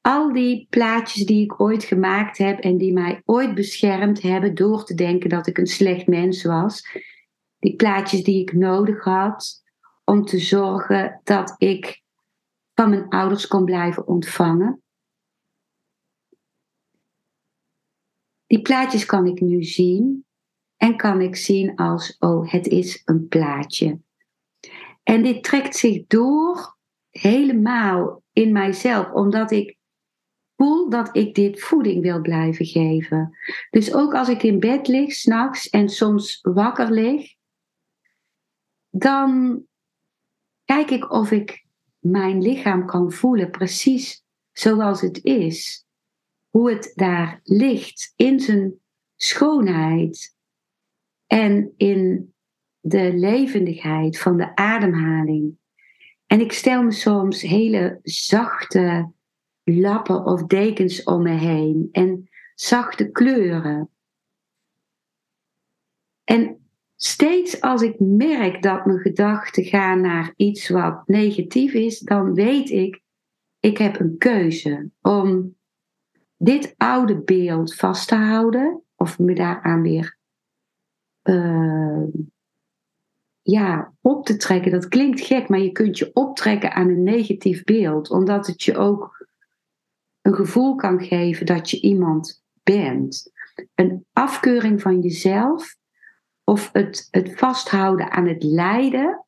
al 0.00 0.32
die 0.32 0.66
plaatjes 0.70 1.26
die 1.26 1.44
ik 1.44 1.60
ooit 1.60 1.84
gemaakt 1.84 2.38
heb 2.38 2.58
en 2.58 2.78
die 2.78 2.92
mij 2.92 3.22
ooit 3.24 3.54
beschermd 3.54 4.22
hebben 4.22 4.54
door 4.54 4.84
te 4.84 4.94
denken 4.94 5.28
dat 5.28 5.46
ik 5.46 5.58
een 5.58 5.66
slecht 5.66 6.06
mens 6.06 6.44
was. 6.44 6.98
Die 7.58 7.76
plaatjes 7.76 8.22
die 8.22 8.40
ik 8.40 8.52
nodig 8.52 9.04
had 9.04 9.62
om 10.04 10.24
te 10.24 10.38
zorgen 10.38 11.20
dat 11.24 11.54
ik 11.58 12.02
van 12.74 12.90
mijn 12.90 13.08
ouders 13.08 13.46
kon 13.46 13.64
blijven 13.64 14.06
ontvangen. 14.06 14.82
Die 18.46 18.62
plaatjes 18.62 19.06
kan 19.06 19.26
ik 19.26 19.40
nu 19.40 19.62
zien 19.62 20.24
en 20.76 20.96
kan 20.96 21.20
ik 21.20 21.36
zien 21.36 21.76
als, 21.76 22.16
oh, 22.18 22.52
het 22.52 22.66
is 22.66 23.02
een 23.04 23.28
plaatje. 23.28 24.00
En 25.02 25.22
dit 25.22 25.42
trekt 25.42 25.76
zich 25.76 26.06
door 26.06 26.78
helemaal 27.10 28.22
in 28.32 28.52
mijzelf, 28.52 29.12
omdat 29.12 29.50
ik 29.50 29.78
voel 30.60 30.88
dat 30.88 31.16
ik 31.16 31.34
dit 31.34 31.60
voeding 31.60 32.02
wil 32.02 32.20
blijven 32.20 32.66
geven. 32.66 33.36
Dus 33.70 33.94
ook 33.94 34.14
als 34.14 34.28
ik 34.28 34.42
in 34.42 34.58
bed 34.58 34.88
lig 34.88 35.12
s'nachts 35.12 35.68
en 35.68 35.88
soms 35.88 36.38
wakker 36.42 36.90
lig, 36.90 37.34
dan 38.90 39.62
kijk 40.64 40.90
ik 40.90 41.12
of 41.12 41.30
ik 41.30 41.66
mijn 41.98 42.42
lichaam 42.42 42.86
kan 42.86 43.12
voelen 43.12 43.50
precies 43.50 44.24
zoals 44.52 45.00
het 45.00 45.24
is. 45.24 45.86
Hoe 46.48 46.70
het 46.70 46.92
daar 46.94 47.40
ligt 47.42 48.12
in 48.16 48.40
zijn 48.40 48.74
schoonheid 49.16 50.36
en 51.26 51.74
in 51.76 52.34
de 52.80 53.12
levendigheid 53.14 54.18
van 54.18 54.36
de 54.36 54.56
ademhaling. 54.56 55.58
En 56.26 56.40
ik 56.40 56.52
stel 56.52 56.82
me 56.82 56.92
soms 56.92 57.42
hele 57.42 57.98
zachte 58.02 59.12
lappen 59.78 60.24
of 60.24 60.42
dekens 60.42 61.02
om 61.02 61.22
me 61.22 61.30
heen 61.30 61.88
en 61.92 62.28
zachte 62.54 63.10
kleuren. 63.10 63.90
En 66.24 66.70
steeds 66.96 67.60
als 67.60 67.82
ik 67.82 68.00
merk 68.00 68.62
dat 68.62 68.86
mijn 68.86 68.98
gedachten 68.98 69.64
gaan 69.64 70.00
naar 70.00 70.32
iets 70.36 70.68
wat 70.68 71.02
negatief 71.06 71.72
is, 71.72 71.98
dan 71.98 72.34
weet 72.34 72.70
ik, 72.70 73.02
ik 73.60 73.78
heb 73.78 74.00
een 74.00 74.18
keuze 74.18 74.90
om 75.00 75.56
dit 76.36 76.74
oude 76.76 77.22
beeld 77.22 77.74
vast 77.74 78.08
te 78.08 78.14
houden 78.14 78.82
of 78.96 79.18
me 79.18 79.34
daaraan 79.34 79.82
weer 79.82 80.18
uh, 81.22 82.06
ja, 83.42 83.94
op 84.00 84.26
te 84.26 84.36
trekken. 84.36 84.70
Dat 84.70 84.88
klinkt 84.88 85.20
gek, 85.20 85.48
maar 85.48 85.60
je 85.60 85.72
kunt 85.72 85.98
je 85.98 86.10
optrekken 86.14 86.72
aan 86.72 86.88
een 86.88 87.02
negatief 87.02 87.64
beeld, 87.64 88.10
omdat 88.10 88.46
het 88.46 88.62
je 88.62 88.76
ook 88.76 89.19
een 90.22 90.34
gevoel 90.34 90.74
kan 90.74 91.00
geven 91.00 91.46
dat 91.46 91.70
je 91.70 91.80
iemand 91.80 92.44
bent. 92.62 93.32
Een 93.74 94.06
afkeuring 94.12 94.82
van 94.82 95.00
jezelf 95.00 95.76
of 96.44 96.70
het, 96.72 97.08
het 97.10 97.38
vasthouden 97.38 98.10
aan 98.10 98.26
het 98.26 98.42
lijden 98.42 99.24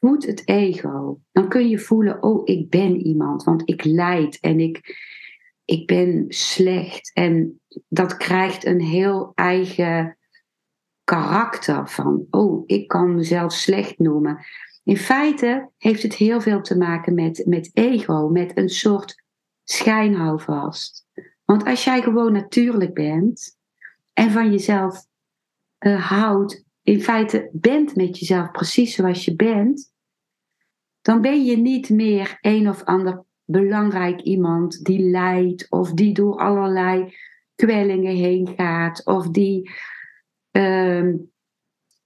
voedt 0.00 0.26
het 0.26 0.48
ego. 0.48 1.20
Dan 1.32 1.48
kun 1.48 1.68
je 1.68 1.78
voelen, 1.78 2.22
oh, 2.22 2.42
ik 2.44 2.70
ben 2.70 3.06
iemand, 3.06 3.44
want 3.44 3.62
ik 3.64 3.84
lijd 3.84 4.40
en 4.40 4.60
ik, 4.60 4.96
ik 5.64 5.86
ben 5.86 6.24
slecht. 6.28 7.10
En 7.14 7.60
dat 7.88 8.16
krijgt 8.16 8.66
een 8.66 8.80
heel 8.80 9.32
eigen 9.34 10.18
karakter 11.04 11.88
van, 11.88 12.26
oh, 12.30 12.62
ik 12.66 12.88
kan 12.88 13.14
mezelf 13.14 13.52
slecht 13.52 13.98
noemen. 13.98 14.44
In 14.84 14.96
feite 14.96 15.70
heeft 15.78 16.02
het 16.02 16.14
heel 16.14 16.40
veel 16.40 16.60
te 16.60 16.76
maken 16.76 17.14
met, 17.14 17.42
met 17.46 17.70
ego, 17.72 18.28
met 18.28 18.58
een 18.58 18.68
soort 18.68 19.24
schijnhouvast. 19.68 21.06
Want 21.44 21.64
als 21.64 21.84
jij 21.84 22.02
gewoon 22.02 22.32
natuurlijk 22.32 22.94
bent 22.94 23.58
en 24.12 24.30
van 24.30 24.50
jezelf 24.50 25.06
uh, 25.78 26.08
houdt, 26.08 26.64
in 26.82 27.02
feite 27.02 27.48
bent 27.52 27.96
met 27.96 28.18
jezelf 28.18 28.50
precies 28.50 28.94
zoals 28.94 29.24
je 29.24 29.36
bent, 29.36 29.92
dan 31.02 31.20
ben 31.20 31.44
je 31.44 31.56
niet 31.56 31.90
meer 31.90 32.38
een 32.40 32.68
of 32.68 32.84
ander 32.84 33.24
belangrijk 33.44 34.20
iemand 34.20 34.84
die 34.84 35.00
lijdt 35.00 35.66
of 35.70 35.92
die 35.92 36.14
door 36.14 36.38
allerlei 36.38 37.14
kwellingen 37.54 38.16
heen 38.16 38.48
gaat 38.56 39.04
of 39.04 39.28
die, 39.28 39.70
uh, 40.52 41.14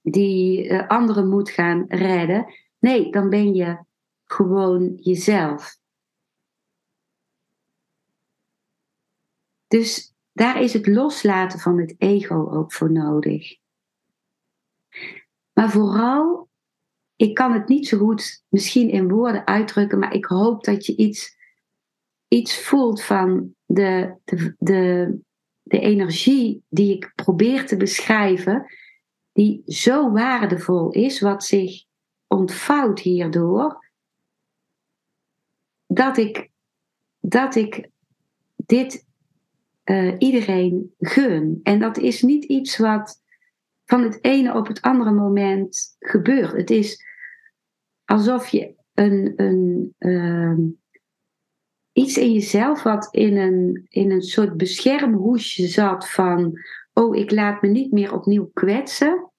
die 0.01 0.67
uh, 0.67 0.87
anderen 0.87 1.29
moet 1.29 1.49
gaan 1.49 1.85
redden. 1.87 2.53
Nee, 2.79 3.11
dan 3.11 3.29
ben 3.29 3.53
je 3.53 3.77
gewoon 4.25 4.93
jezelf. 4.95 5.79
Dus 9.71 10.13
daar 10.31 10.61
is 10.61 10.73
het 10.73 10.87
loslaten 10.87 11.59
van 11.59 11.79
het 11.79 11.95
ego 11.97 12.49
ook 12.51 12.73
voor 12.73 12.91
nodig. 12.91 13.57
Maar 15.53 15.71
vooral, 15.71 16.49
ik 17.15 17.33
kan 17.33 17.53
het 17.53 17.67
niet 17.67 17.87
zo 17.87 17.97
goed 17.97 18.43
misschien 18.47 18.89
in 18.89 19.09
woorden 19.09 19.47
uitdrukken, 19.47 19.99
maar 19.99 20.13
ik 20.13 20.25
hoop 20.25 20.63
dat 20.63 20.85
je 20.85 20.95
iets, 20.95 21.37
iets 22.27 22.63
voelt 22.63 23.03
van 23.03 23.55
de, 23.65 24.15
de, 24.23 24.55
de, 24.59 25.19
de 25.61 25.79
energie 25.79 26.63
die 26.69 26.95
ik 26.95 27.11
probeer 27.15 27.65
te 27.65 27.77
beschrijven, 27.77 28.65
die 29.31 29.61
zo 29.65 30.11
waardevol 30.11 30.91
is, 30.91 31.19
wat 31.19 31.43
zich 31.43 31.83
ontvouwt 32.27 32.99
hierdoor, 32.99 33.89
dat 35.87 36.17
ik, 36.17 36.49
dat 37.19 37.55
ik 37.55 37.89
dit 38.55 39.09
uh, 39.85 40.15
iedereen 40.17 40.93
gun. 40.99 41.59
En 41.63 41.79
dat 41.79 41.97
is 41.97 42.21
niet 42.21 42.43
iets 42.43 42.77
wat 42.77 43.21
van 43.85 44.03
het 44.03 44.17
ene 44.21 44.53
op 44.53 44.67
het 44.67 44.81
andere 44.81 45.11
moment 45.11 45.95
gebeurt. 45.99 46.51
Het 46.51 46.69
is 46.69 47.03
alsof 48.05 48.47
je 48.47 48.75
een, 48.93 49.33
een, 49.35 49.95
uh, 49.99 50.57
iets 51.91 52.17
in 52.17 52.33
jezelf 52.33 52.83
wat 52.83 53.07
in 53.11 53.37
een, 53.37 53.85
in 53.89 54.11
een 54.11 54.21
soort 54.21 54.57
beschermhoesje 54.57 55.67
zat 55.67 56.09
van, 56.09 56.59
oh, 56.93 57.15
ik 57.15 57.31
laat 57.31 57.61
me 57.61 57.67
niet 57.67 57.91
meer 57.91 58.13
opnieuw 58.13 58.49
kwetsen. 58.53 59.31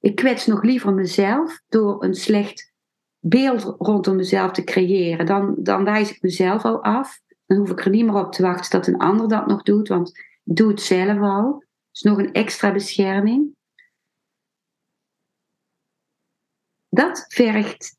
Ik 0.00 0.14
kwets 0.14 0.46
nog 0.46 0.62
liever 0.62 0.94
mezelf 0.94 1.60
door 1.68 2.04
een 2.04 2.14
slecht 2.14 2.74
beeld 3.18 3.74
rondom 3.78 4.16
mezelf 4.16 4.52
te 4.52 4.64
creëren. 4.64 5.26
Dan, 5.26 5.54
dan 5.58 5.84
wijs 5.84 6.10
ik 6.10 6.22
mezelf 6.22 6.64
al 6.64 6.82
af. 6.82 7.20
Dan 7.46 7.56
hoef 7.56 7.70
ik 7.70 7.84
er 7.84 7.90
niet 7.90 8.04
meer 8.04 8.24
op 8.24 8.32
te 8.32 8.42
wachten 8.42 8.70
dat 8.70 8.86
een 8.86 8.98
ander 8.98 9.28
dat 9.28 9.46
nog 9.46 9.62
doet, 9.62 9.88
want 9.88 10.20
doe 10.42 10.68
het 10.68 10.80
zelf 10.80 11.20
al. 11.20 11.64
Is 11.92 12.02
nog 12.02 12.18
een 12.18 12.32
extra 12.32 12.72
bescherming. 12.72 13.56
Dat 16.88 17.24
vergt 17.28 17.96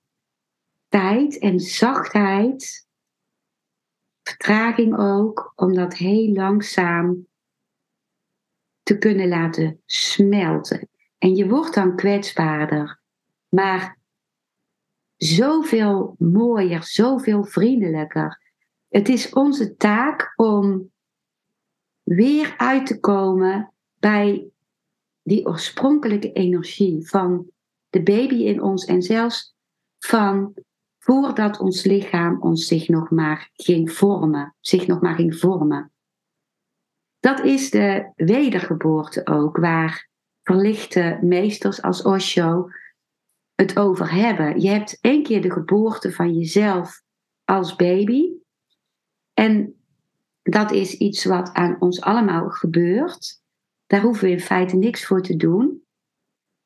tijd 0.88 1.40
en 1.40 1.60
zachtheid, 1.60 2.88
vertraging 4.24 4.98
ook, 4.98 5.52
om 5.56 5.74
dat 5.74 5.94
heel 5.94 6.32
langzaam 6.34 7.28
te 8.84 8.98
kunnen 8.98 9.28
laten 9.28 9.82
smelten. 9.86 10.90
En 11.18 11.36
je 11.36 11.48
wordt 11.48 11.74
dan 11.74 11.96
kwetsbaarder, 11.96 13.00
maar 13.48 13.98
zoveel 15.16 16.16
mooier, 16.18 16.84
zoveel 16.84 17.44
vriendelijker. 17.44 18.47
Het 18.88 19.10
is 19.10 19.34
onze 19.34 19.76
taak 19.76 20.34
om 20.36 20.92
weer 22.04 22.54
uit 22.58 22.86
te 22.86 23.00
komen 23.00 23.74
bij 24.00 24.50
die 25.24 25.46
oorspronkelijke 25.46 26.32
energie 26.32 27.08
van 27.08 27.52
de 27.90 28.04
baby 28.04 28.36
in 28.36 28.62
ons 28.62 28.86
en 28.86 29.02
zelfs 29.02 29.56
van 30.00 30.54
voordat 30.98 31.60
ons 31.60 31.84
lichaam 31.84 32.42
ons 32.42 32.68
zich 32.68 32.88
nog 32.88 33.10
maar 33.10 33.50
ging 33.54 33.92
vormen, 33.92 34.56
zich 34.60 34.88
nog 34.88 35.02
maar 35.02 35.16
ging 35.16 35.36
vormen. 35.36 35.92
Dat 37.20 37.44
is 37.44 37.70
de 37.70 38.12
wedergeboorte 38.16 39.26
ook, 39.26 39.58
waar 39.58 40.10
verlichte 40.44 41.20
meesters 41.22 41.82
als 41.82 42.02
Osho 42.02 42.70
het 43.56 43.78
over 43.78 44.12
hebben. 44.12 44.60
Je 44.62 44.70
hebt 44.70 44.98
één 45.02 45.24
keer 45.24 45.42
de 45.42 45.52
geboorte 45.52 46.12
van 46.12 46.38
jezelf 46.38 47.02
als 47.44 47.76
baby. 47.76 48.37
En 49.40 49.76
dat 50.42 50.72
is 50.72 50.94
iets 50.94 51.26
wat 51.26 51.54
aan 51.54 51.76
ons 51.80 52.02
allemaal 52.02 52.50
gebeurt. 52.50 53.42
Daar 53.86 54.02
hoeven 54.02 54.26
we 54.26 54.32
in 54.32 54.40
feite 54.40 54.76
niks 54.76 55.06
voor 55.06 55.22
te 55.22 55.36
doen. 55.36 55.84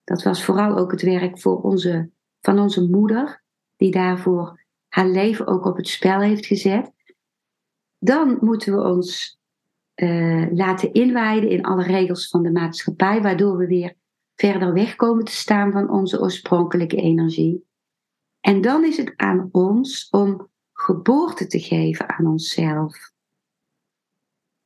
Dat 0.03 0.23
was 0.23 0.43
vooral 0.43 0.77
ook 0.77 0.91
het 0.91 1.01
werk 1.01 1.39
voor 1.39 1.61
onze, 1.61 2.09
van 2.39 2.59
onze 2.59 2.89
moeder, 2.89 3.43
die 3.75 3.91
daarvoor 3.91 4.63
haar 4.87 5.07
leven 5.07 5.47
ook 5.47 5.65
op 5.65 5.75
het 5.75 5.87
spel 5.87 6.19
heeft 6.19 6.45
gezet. 6.45 6.91
Dan 7.97 8.37
moeten 8.41 8.73
we 8.73 8.83
ons 8.83 9.39
uh, 9.95 10.51
laten 10.51 10.93
inwijden 10.93 11.49
in 11.49 11.63
alle 11.63 11.83
regels 11.83 12.27
van 12.27 12.43
de 12.43 12.51
maatschappij, 12.51 13.21
waardoor 13.21 13.57
we 13.57 13.67
weer 13.67 13.95
verder 14.35 14.73
weg 14.73 14.95
komen 14.95 15.25
te 15.25 15.31
staan 15.35 15.71
van 15.71 15.89
onze 15.89 16.21
oorspronkelijke 16.21 16.95
energie. 16.95 17.65
En 18.39 18.61
dan 18.61 18.85
is 18.85 18.97
het 18.97 19.13
aan 19.15 19.49
ons 19.51 20.09
om 20.09 20.50
geboorte 20.81 21.47
te 21.47 21.59
geven 21.59 22.09
aan 22.09 22.25
onszelf. 22.25 23.11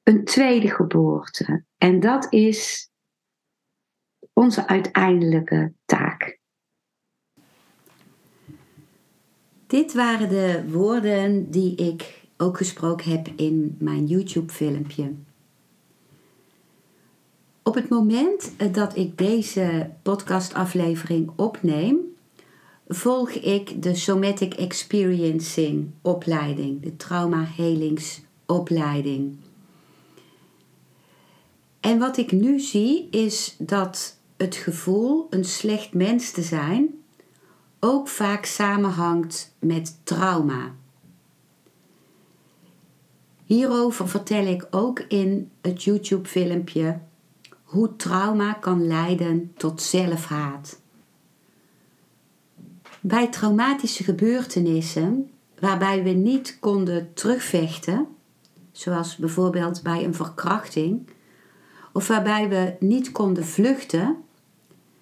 Een 0.03 0.25
tweede 0.25 0.69
geboorte. 0.69 1.63
En 1.77 1.99
dat 1.99 2.33
is 2.33 2.89
onze 4.33 4.67
uiteindelijke 4.67 5.73
taak. 5.85 6.39
Dit 9.67 9.93
waren 9.93 10.29
de 10.29 10.65
woorden 10.69 11.51
die 11.51 11.75
ik 11.75 12.27
ook 12.37 12.57
gesproken 12.57 13.11
heb 13.11 13.27
in 13.27 13.75
mijn 13.79 14.05
YouTube-filmpje. 14.05 15.13
Op 17.63 17.75
het 17.75 17.89
moment 17.89 18.73
dat 18.73 18.95
ik 18.95 19.17
deze 19.17 19.91
podcastaflevering 20.01 21.31
opneem, 21.35 22.14
volg 22.87 23.29
ik 23.29 23.83
de 23.83 23.95
Somatic 23.95 24.53
Experiencing 24.53 25.91
opleiding, 26.01 26.81
de 26.81 26.95
trauma 26.95 27.43
helingsopleiding. 27.43 29.37
En 31.79 31.99
wat 31.99 32.17
ik 32.17 32.31
nu 32.31 32.59
zie 32.59 33.07
is 33.09 33.55
dat 33.57 34.17
het 34.37 34.55
gevoel 34.55 35.27
een 35.29 35.45
slecht 35.45 35.93
mens 35.93 36.31
te 36.31 36.41
zijn 36.41 37.03
ook 37.79 38.07
vaak 38.07 38.45
samenhangt 38.45 39.55
met 39.59 39.99
trauma. 40.03 40.75
Hierover 43.45 44.07
vertel 44.07 44.45
ik 44.45 44.67
ook 44.69 44.99
in 44.99 45.51
het 45.61 45.83
YouTube-filmpje 45.83 46.99
hoe 47.63 47.95
trauma 47.95 48.53
kan 48.53 48.87
leiden 48.87 49.53
tot 49.57 49.81
zelfhaat. 49.81 50.83
Bij 53.07 53.27
traumatische 53.29 54.03
gebeurtenissen 54.03 55.29
waarbij 55.59 56.03
we 56.03 56.09
niet 56.09 56.57
konden 56.59 57.13
terugvechten, 57.13 58.07
zoals 58.71 59.15
bijvoorbeeld 59.15 59.83
bij 59.83 60.03
een 60.03 60.13
verkrachting, 60.13 61.09
of 61.93 62.07
waarbij 62.07 62.49
we 62.49 62.75
niet 62.79 63.11
konden 63.11 63.45
vluchten, 63.45 64.15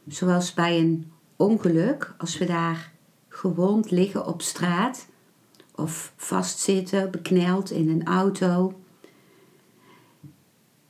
zoals 0.07 0.53
bij 0.53 0.79
een 0.79 1.11
ongeluk, 1.35 2.13
als 2.17 2.37
we 2.37 2.45
daar 2.45 2.91
gewond 3.27 3.91
liggen 3.91 4.25
op 4.25 4.41
straat 4.41 5.07
of 5.75 6.13
vastzitten, 6.15 7.11
bekneld 7.11 7.71
in 7.71 7.89
een 7.89 8.05
auto, 8.05 8.79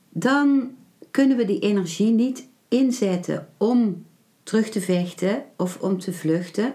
dan 0.09 0.71
kunnen 1.11 1.37
we 1.37 1.45
die 1.45 1.59
energie 1.59 2.11
niet 2.11 2.47
inzetten 2.67 3.49
om 3.57 4.05
terug 4.43 4.69
te 4.69 4.81
vechten 4.81 5.43
of 5.57 5.77
om 5.81 5.99
te 5.99 6.13
vluchten. 6.13 6.73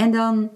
En 0.00 0.12
dan 0.12 0.50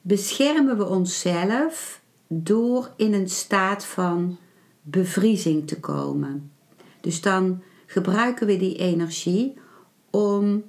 beschermen 0.00 0.76
we 0.76 0.86
onszelf 0.86 2.00
door 2.26 2.92
in 2.96 3.14
een 3.14 3.28
staat 3.28 3.84
van 3.84 4.38
bevriezing 4.82 5.66
te 5.66 5.80
komen. 5.80 6.50
Dus 7.00 7.20
dan 7.20 7.62
gebruiken 7.86 8.46
we 8.46 8.56
die 8.56 8.76
energie 8.76 9.54
om 10.10 10.64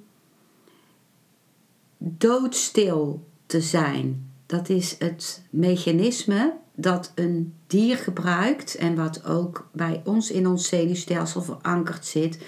doodstil 1.98 3.26
te 3.46 3.60
zijn. 3.60 4.30
Dat 4.46 4.68
is 4.68 4.96
het 4.98 5.42
mechanisme 5.50 6.56
dat 6.74 7.12
een 7.14 7.54
dier 7.66 7.96
gebruikt 7.96 8.74
en 8.74 8.96
wat 8.96 9.24
ook 9.24 9.68
bij 9.72 10.02
ons 10.04 10.30
in 10.30 10.46
ons 10.46 10.68
zenuwstelsel 10.68 11.42
verankerd 11.42 12.06
zit. 12.06 12.38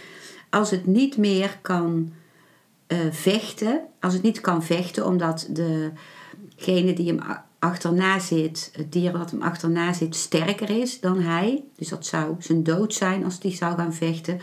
Als 0.49 0.71
het 0.71 0.87
niet 0.87 1.17
meer 1.17 1.59
kan 1.63 2.13
uh, 2.93 2.99
vechten, 3.11 3.81
als 4.01 4.13
het 4.13 4.23
niet 4.23 4.41
kan 4.41 4.65
vechten 4.65 5.07
omdat 5.07 5.49
degene 5.49 6.93
die 6.93 7.07
hem 7.07 7.21
achterna 7.59 8.19
zit, 8.19 8.71
het 8.77 8.93
dier 8.93 9.13
wat 9.13 9.31
hem 9.31 9.43
achterna 9.43 9.93
zit, 9.93 10.17
sterker 10.17 10.71
is 10.71 11.01
dan 11.01 11.21
hij. 11.21 11.65
Dus 11.77 11.89
dat 11.89 12.07
zou 12.07 12.35
zijn 12.39 12.63
dood 12.63 12.95
zijn 12.95 13.25
als 13.25 13.41
die 13.41 13.55
zou 13.55 13.77
gaan 13.77 13.95
vechten. 13.95 14.41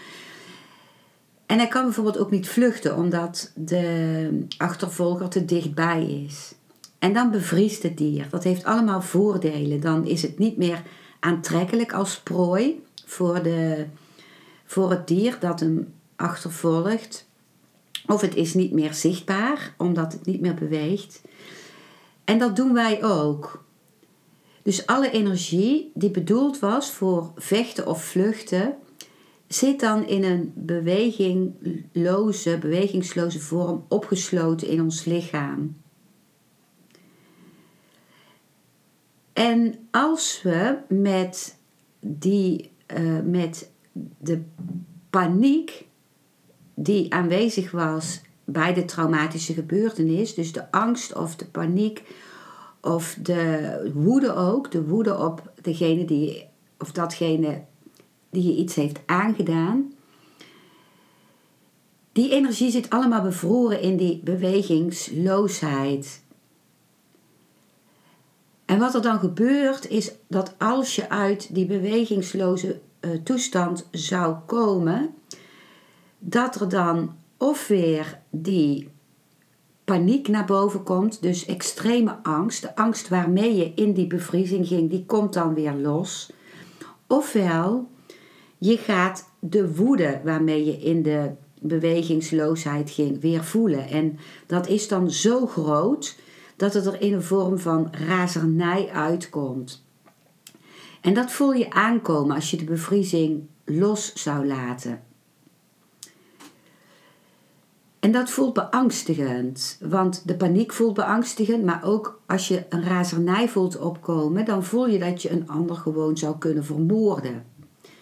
En 1.45 1.57
hij 1.57 1.67
kan 1.67 1.83
bijvoorbeeld 1.83 2.17
ook 2.17 2.31
niet 2.31 2.49
vluchten 2.49 2.95
omdat 2.95 3.51
de 3.55 4.45
achtervolger 4.57 5.29
te 5.29 5.45
dichtbij 5.45 6.23
is. 6.25 6.55
En 6.99 7.13
dan 7.13 7.31
bevriest 7.31 7.83
het 7.83 7.97
dier. 7.97 8.27
Dat 8.29 8.43
heeft 8.43 8.63
allemaal 8.63 9.01
voordelen. 9.01 9.81
Dan 9.81 10.05
is 10.05 10.21
het 10.21 10.37
niet 10.37 10.57
meer 10.57 10.81
aantrekkelijk 11.19 11.93
als 11.93 12.19
prooi 12.19 12.83
voor, 13.05 13.43
de, 13.43 13.85
voor 14.65 14.89
het 14.89 15.07
dier 15.07 15.37
dat 15.39 15.59
hem 15.59 15.93
achtervolgt. 16.15 17.26
Of 18.07 18.21
het 18.21 18.35
is 18.35 18.53
niet 18.53 18.71
meer 18.71 18.93
zichtbaar 18.93 19.75
omdat 19.77 20.13
het 20.13 20.25
niet 20.25 20.41
meer 20.41 20.53
beweegt. 20.53 21.21
En 22.23 22.39
dat 22.39 22.55
doen 22.55 22.73
wij 22.73 23.03
ook. 23.03 23.65
Dus 24.63 24.85
alle 24.85 25.11
energie 25.11 25.91
die 25.93 26.11
bedoeld 26.11 26.59
was 26.59 26.91
voor 26.91 27.31
vechten 27.35 27.87
of 27.87 28.03
vluchten, 28.03 28.75
zit 29.47 29.79
dan 29.79 30.07
in 30.07 30.23
een 30.23 30.51
bewegingloze, 30.55 32.57
bewegingsloze 32.57 33.39
vorm 33.39 33.85
opgesloten 33.87 34.67
in 34.67 34.81
ons 34.81 35.05
lichaam. 35.05 35.75
En 39.33 39.87
als 39.91 40.41
we 40.43 40.77
met, 40.89 41.57
die, 41.99 42.71
uh, 42.97 43.19
met 43.19 43.71
de 44.17 44.41
paniek 45.09 45.87
die 46.79 47.13
aanwezig 47.13 47.71
was 47.71 48.21
bij 48.45 48.73
de 48.73 48.85
traumatische 48.85 49.53
gebeurtenis, 49.53 50.33
dus 50.33 50.51
de 50.51 50.71
angst 50.71 51.15
of 51.15 51.35
de 51.35 51.45
paniek 51.45 52.03
of 52.81 53.17
de 53.21 53.91
woede 53.93 54.33
ook, 54.33 54.71
de 54.71 54.83
woede 54.83 55.17
op 55.17 55.51
degene 55.61 56.05
die, 56.05 56.45
of 56.79 56.91
datgene 56.91 57.63
die 58.29 58.43
je 58.43 58.55
iets 58.55 58.75
heeft 58.75 58.99
aangedaan. 59.05 59.93
Die 62.11 62.31
energie 62.31 62.71
zit 62.71 62.89
allemaal 62.89 63.21
bevroren 63.21 63.81
in 63.81 63.97
die 63.97 64.21
bewegingsloosheid. 64.23 66.21
En 68.65 68.79
wat 68.79 68.95
er 68.95 69.01
dan 69.01 69.19
gebeurt 69.19 69.89
is 69.89 70.11
dat 70.27 70.55
als 70.57 70.95
je 70.95 71.09
uit 71.09 71.55
die 71.55 71.65
bewegingsloze 71.65 72.79
uh, 73.01 73.11
toestand 73.23 73.87
zou 73.91 74.35
komen, 74.45 75.15
dat 76.29 76.61
er 76.61 76.69
dan 76.69 77.15
of 77.37 77.67
weer 77.67 78.19
die 78.29 78.89
paniek 79.83 80.27
naar 80.27 80.45
boven 80.45 80.83
komt, 80.83 81.21
dus 81.21 81.45
extreme 81.45 82.23
angst, 82.23 82.61
de 82.61 82.75
angst 82.75 83.07
waarmee 83.07 83.55
je 83.55 83.71
in 83.75 83.93
die 83.93 84.07
bevriezing 84.07 84.67
ging, 84.67 84.89
die 84.89 85.05
komt 85.05 85.33
dan 85.33 85.53
weer 85.53 85.73
los. 85.73 86.31
Ofwel 87.07 87.89
je 88.57 88.77
gaat 88.77 89.29
de 89.39 89.75
woede 89.75 90.21
waarmee 90.23 90.65
je 90.65 90.77
in 90.77 91.03
de 91.03 91.31
bewegingsloosheid 91.61 92.89
ging 92.89 93.21
weer 93.21 93.43
voelen. 93.43 93.87
En 93.87 94.17
dat 94.45 94.67
is 94.67 94.87
dan 94.87 95.11
zo 95.11 95.47
groot 95.47 96.19
dat 96.55 96.73
het 96.73 96.85
er 96.85 97.01
in 97.01 97.13
een 97.13 97.23
vorm 97.23 97.59
van 97.59 97.87
razernij 97.91 98.89
uitkomt. 98.89 99.85
En 101.01 101.13
dat 101.13 101.31
voel 101.31 101.53
je 101.53 101.71
aankomen 101.71 102.35
als 102.35 102.51
je 102.51 102.57
de 102.57 102.63
bevriezing 102.63 103.43
los 103.65 104.13
zou 104.13 104.47
laten. 104.47 105.06
En 108.07 108.13
dat 108.13 108.29
voelt 108.29 108.53
beangstigend, 108.53 109.77
want 109.81 110.27
de 110.27 110.35
paniek 110.35 110.73
voelt 110.73 110.93
beangstigend, 110.93 111.63
maar 111.63 111.83
ook 111.83 112.21
als 112.25 112.47
je 112.47 112.65
een 112.69 112.83
razernij 112.83 113.49
voelt 113.49 113.77
opkomen, 113.79 114.45
dan 114.45 114.63
voel 114.63 114.87
je 114.87 114.99
dat 114.99 115.21
je 115.21 115.31
een 115.31 115.49
ander 115.49 115.75
gewoon 115.75 116.17
zou 116.17 116.37
kunnen 116.37 116.65
vermoorden 116.65 117.45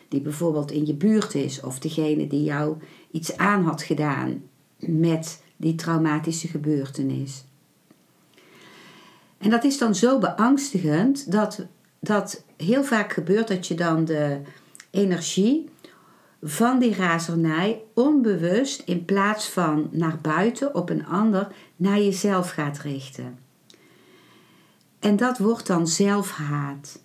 die 0.08 0.22
bijvoorbeeld 0.22 0.72
in 0.72 0.86
je 0.86 0.94
buurt 0.94 1.36
is, 1.36 1.62
of 1.62 1.80
degene 1.80 2.28
die 2.28 2.44
jou 2.44 2.78
iets 3.12 3.38
aan 3.38 3.64
had 3.64 3.82
gedaan 3.82 4.44
met 4.80 5.44
die 5.58 5.76
traumatische 5.76 6.48
gebeurtenis. 6.48 7.44
En 9.38 9.50
dat 9.50 9.64
is 9.64 9.78
dan 9.78 9.96
zo 9.96 10.20
beangstigend 10.20 11.32
dat, 11.32 11.66
dat 12.00 12.44
heel 12.58 12.84
vaak 12.84 13.14
gebeurt 13.14 13.48
dat 13.48 13.68
je 13.68 13.76
dan 13.76 14.06
de 14.06 14.40
energie 14.90 15.70
van 16.48 16.80
die 16.80 16.96
razernij 16.96 17.82
onbewust 17.94 18.82
in 18.86 19.06
plaats 19.06 19.50
van 19.50 19.88
naar 19.92 20.20
buiten 20.22 20.76
op 20.76 20.90
een 20.90 21.06
ander 21.06 21.48
naar 21.76 21.98
jezelf 21.98 22.50
gaat 22.50 22.80
richten. 22.80 23.38
En 25.00 25.16
dat 25.16 25.38
wordt 25.38 25.68
dan 25.68 25.88
zelfhaat 25.88 27.00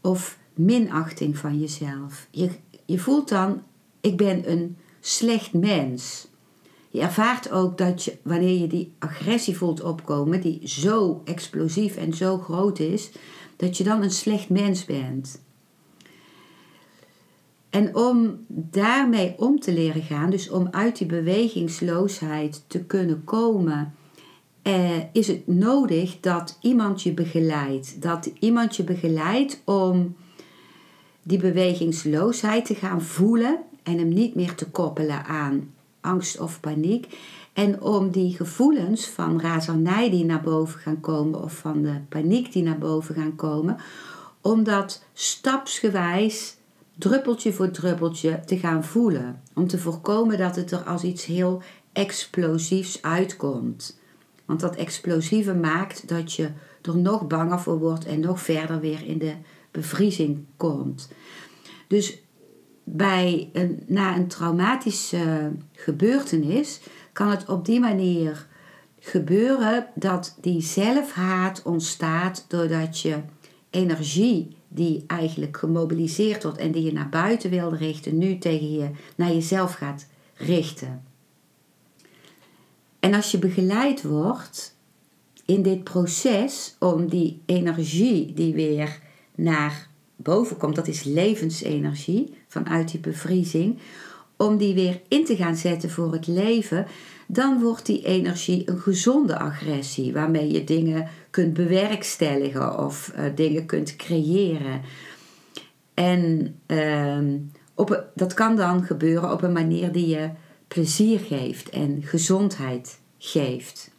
of 0.00 0.38
minachting 0.54 1.38
van 1.38 1.58
jezelf. 1.58 2.26
Je, 2.30 2.50
je 2.84 2.98
voelt 2.98 3.28
dan, 3.28 3.62
ik 4.00 4.16
ben 4.16 4.50
een 4.50 4.76
slecht 5.00 5.52
mens. 5.52 6.28
Je 6.90 7.00
ervaart 7.00 7.50
ook 7.50 7.78
dat 7.78 8.04
je, 8.04 8.18
wanneer 8.22 8.60
je 8.60 8.66
die 8.66 8.92
agressie 8.98 9.56
voelt 9.56 9.82
opkomen, 9.82 10.40
die 10.40 10.68
zo 10.68 11.22
explosief 11.24 11.96
en 11.96 12.14
zo 12.14 12.38
groot 12.38 12.78
is, 12.78 13.10
dat 13.56 13.76
je 13.76 13.84
dan 13.84 14.02
een 14.02 14.10
slecht 14.10 14.48
mens 14.48 14.84
bent. 14.84 15.40
En 17.72 17.96
om 17.96 18.44
daarmee 18.48 19.34
om 19.36 19.60
te 19.60 19.72
leren 19.72 20.02
gaan, 20.02 20.30
dus 20.30 20.50
om 20.50 20.68
uit 20.70 20.98
die 20.98 21.06
bewegingsloosheid 21.06 22.64
te 22.66 22.84
kunnen 22.84 23.24
komen 23.24 23.94
eh, 24.62 24.98
is 25.12 25.26
het 25.26 25.46
nodig 25.46 26.20
dat 26.20 26.58
iemand 26.60 27.02
je 27.02 27.12
begeleidt. 27.12 28.02
Dat 28.02 28.30
iemand 28.38 28.76
je 28.76 28.84
begeleidt 28.84 29.62
om 29.64 30.16
die 31.22 31.38
bewegingsloosheid 31.38 32.64
te 32.64 32.74
gaan 32.74 33.02
voelen 33.02 33.58
en 33.82 33.98
hem 33.98 34.08
niet 34.08 34.34
meer 34.34 34.54
te 34.54 34.70
koppelen 34.70 35.24
aan 35.24 35.72
angst 36.00 36.40
of 36.40 36.60
paniek. 36.60 37.18
En 37.52 37.82
om 37.82 38.10
die 38.10 38.36
gevoelens 38.36 39.06
van 39.06 39.40
razernij 39.40 40.10
die 40.10 40.24
naar 40.24 40.42
boven 40.42 40.80
gaan 40.80 41.00
komen 41.00 41.42
of 41.42 41.52
van 41.52 41.82
de 41.82 42.00
paniek 42.08 42.52
die 42.52 42.62
naar 42.62 42.78
boven 42.78 43.14
gaan 43.14 43.36
komen, 43.36 43.76
om 44.40 44.64
dat 44.64 45.04
stapsgewijs, 45.12 46.56
druppeltje 46.98 47.52
voor 47.52 47.70
druppeltje 47.70 48.40
te 48.44 48.58
gaan 48.58 48.84
voelen. 48.84 49.42
Om 49.54 49.66
te 49.66 49.78
voorkomen 49.78 50.38
dat 50.38 50.56
het 50.56 50.70
er 50.70 50.82
als 50.82 51.02
iets 51.02 51.24
heel 51.24 51.62
explosiefs 51.92 53.02
uitkomt. 53.02 54.00
Want 54.44 54.60
dat 54.60 54.76
explosieve 54.76 55.54
maakt 55.54 56.08
dat 56.08 56.32
je 56.32 56.50
er 56.82 56.96
nog 56.96 57.26
banger 57.26 57.60
voor 57.60 57.78
wordt 57.78 58.04
en 58.04 58.20
nog 58.20 58.40
verder 58.40 58.80
weer 58.80 59.06
in 59.06 59.18
de 59.18 59.34
bevriezing 59.70 60.44
komt. 60.56 61.10
Dus 61.86 62.22
bij 62.84 63.50
een, 63.52 63.82
na 63.86 64.16
een 64.16 64.26
traumatische 64.26 65.52
gebeurtenis 65.72 66.80
kan 67.12 67.28
het 67.28 67.48
op 67.48 67.64
die 67.64 67.80
manier 67.80 68.46
gebeuren 68.98 69.86
dat 69.94 70.36
die 70.40 70.62
zelfhaat 70.62 71.62
ontstaat 71.62 72.44
doordat 72.48 73.00
je 73.00 73.18
energie 73.70 74.56
die 74.74 75.04
eigenlijk 75.06 75.56
gemobiliseerd 75.56 76.42
wordt 76.42 76.58
en 76.58 76.72
die 76.72 76.82
je 76.82 76.92
naar 76.92 77.08
buiten 77.08 77.50
wilde 77.50 77.76
richten, 77.76 78.18
nu 78.18 78.38
tegen 78.38 78.72
je 78.72 78.90
naar 79.16 79.32
jezelf 79.32 79.72
gaat 79.72 80.06
richten. 80.34 81.02
En 83.00 83.14
als 83.14 83.30
je 83.30 83.38
begeleid 83.38 84.02
wordt 84.02 84.76
in 85.44 85.62
dit 85.62 85.84
proces 85.84 86.76
om 86.78 87.08
die 87.08 87.40
energie 87.46 88.32
die 88.32 88.54
weer 88.54 89.00
naar 89.34 89.88
boven 90.16 90.56
komt, 90.56 90.76
dat 90.76 90.88
is 90.88 91.02
levensenergie 91.02 92.34
vanuit 92.48 92.90
die 92.90 93.00
bevriezing, 93.00 93.78
om 94.36 94.56
die 94.56 94.74
weer 94.74 95.00
in 95.08 95.24
te 95.24 95.36
gaan 95.36 95.56
zetten 95.56 95.90
voor 95.90 96.12
het 96.12 96.26
leven, 96.26 96.86
dan 97.26 97.60
wordt 97.60 97.86
die 97.86 98.04
energie 98.04 98.62
een 98.68 98.78
gezonde 98.78 99.38
agressie, 99.38 100.12
waarmee 100.12 100.50
je 100.50 100.64
dingen 100.64 101.08
kunt 101.32 101.52
bewerkstelligen 101.52 102.78
of 102.78 103.12
uh, 103.16 103.24
dingen 103.34 103.66
kunt 103.66 103.96
creëren. 103.96 104.80
En 105.94 106.54
uh, 106.66 107.40
op, 107.74 108.06
dat 108.14 108.34
kan 108.34 108.56
dan 108.56 108.84
gebeuren 108.84 109.32
op 109.32 109.42
een 109.42 109.52
manier 109.52 109.92
die 109.92 110.06
je 110.06 110.30
plezier 110.68 111.20
geeft 111.20 111.68
en 111.68 112.02
gezondheid 112.02 113.00
geeft. 113.18 113.90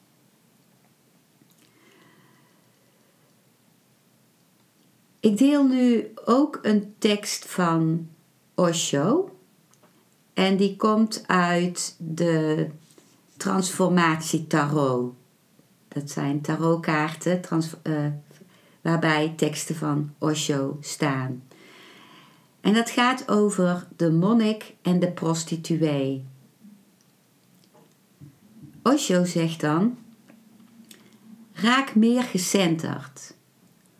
Ik 5.20 5.38
deel 5.38 5.68
nu 5.68 6.14
ook 6.26 6.60
een 6.62 6.94
tekst 6.98 7.46
van 7.46 8.10
Osho. 8.56 9.38
En 10.34 10.58
die 10.58 10.76
komt 10.76 11.24
uit 11.28 11.96
de 11.98 12.68
Transformatie 13.38 14.48
Tarot. 14.48 15.14
Dat 15.94 16.10
zijn 16.10 16.42
tarotkaarten 16.42 17.42
uh, 17.84 18.06
waarbij 18.82 19.34
teksten 19.36 19.76
van 19.76 20.14
Osho 20.18 20.78
staan. 20.82 21.44
En 22.62 22.74
dat 22.74 22.90
gaat 22.90 23.30
over 23.30 23.88
de 23.96 24.12
monnik 24.12 24.76
en 24.82 25.00
de 25.00 25.12
prostituee. 25.12 26.26
Osho 28.84 29.26
zegt 29.26 29.62
dan: 29.62 29.98
Raak 31.54 31.96
meer 31.96 32.24
gecenterd, 32.24 33.36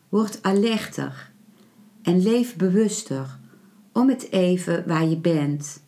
word 0.08 0.42
alerter 0.42 1.32
en 2.02 2.22
leef 2.22 2.56
bewuster 2.56 3.38
om 3.92 4.08
het 4.08 4.30
even 4.30 4.88
waar 4.88 5.04
je 5.06 5.16
bent. 5.16 5.82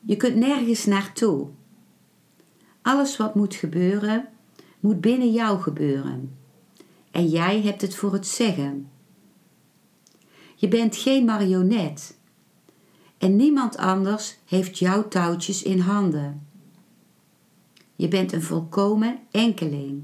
Je 0.00 0.16
kunt 0.16 0.36
nergens 0.36 0.84
naartoe. 0.84 1.48
Alles 2.82 3.16
wat 3.16 3.34
moet 3.34 3.54
gebeuren, 3.54 4.28
moet 4.80 5.00
binnen 5.00 5.32
jou 5.32 5.60
gebeuren. 5.60 6.36
En 7.10 7.28
jij 7.28 7.62
hebt 7.62 7.80
het 7.80 7.94
voor 7.94 8.12
het 8.12 8.26
zeggen. 8.26 8.90
Je 10.54 10.68
bent 10.68 10.96
geen 10.96 11.24
marionet. 11.24 12.16
En 13.18 13.36
niemand 13.36 13.76
anders 13.76 14.36
heeft 14.44 14.78
jouw 14.78 15.08
touwtjes 15.08 15.62
in 15.62 15.78
handen. 15.78 16.46
Je 17.96 18.08
bent 18.08 18.32
een 18.32 18.42
volkomen 18.42 19.18
enkeling. 19.30 20.02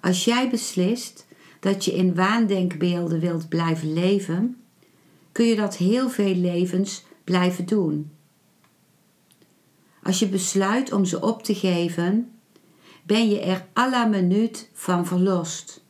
Als 0.00 0.24
jij 0.24 0.50
beslist 0.50 1.26
dat 1.60 1.84
je 1.84 1.92
in 1.92 2.14
waandenkbeelden 2.14 3.20
wilt 3.20 3.48
blijven 3.48 3.92
leven, 3.92 4.56
kun 5.32 5.46
je 5.46 5.56
dat 5.56 5.76
heel 5.76 6.08
veel 6.10 6.34
levens 6.34 7.04
blijven 7.24 7.66
doen. 7.66 8.10
Als 10.02 10.18
je 10.18 10.28
besluit 10.28 10.92
om 10.92 11.04
ze 11.04 11.22
op 11.22 11.42
te 11.42 11.54
geven, 11.54 12.35
ben 13.06 13.28
je 13.28 13.40
er 13.40 13.66
à 13.74 13.88
la 13.90 14.04
minuut 14.04 14.70
van 14.72 15.06
verlost. 15.06 15.84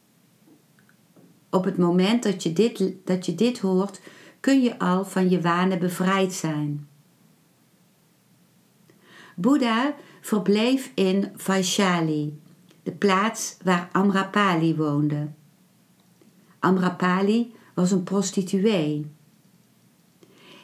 Op 1.50 1.64
het 1.64 1.78
moment 1.78 2.22
dat 2.22 2.42
je 2.42 2.52
dit, 2.52 2.92
dat 3.04 3.26
je 3.26 3.34
dit 3.34 3.58
hoort, 3.58 4.00
kun 4.40 4.62
je 4.62 4.78
al 4.78 5.04
van 5.04 5.30
je 5.30 5.40
wanen 5.40 5.78
bevrijd 5.78 6.32
zijn. 6.32 6.88
Boeddha 9.34 9.94
verbleef 10.20 10.92
in 10.94 11.32
Vaishali, 11.34 12.40
de 12.82 12.92
plaats 12.92 13.56
waar 13.64 13.88
Amrapali 13.92 14.76
woonde. 14.76 15.28
Amrapali 16.58 17.54
was 17.74 17.90
een 17.90 18.02
prostituee. 18.02 19.10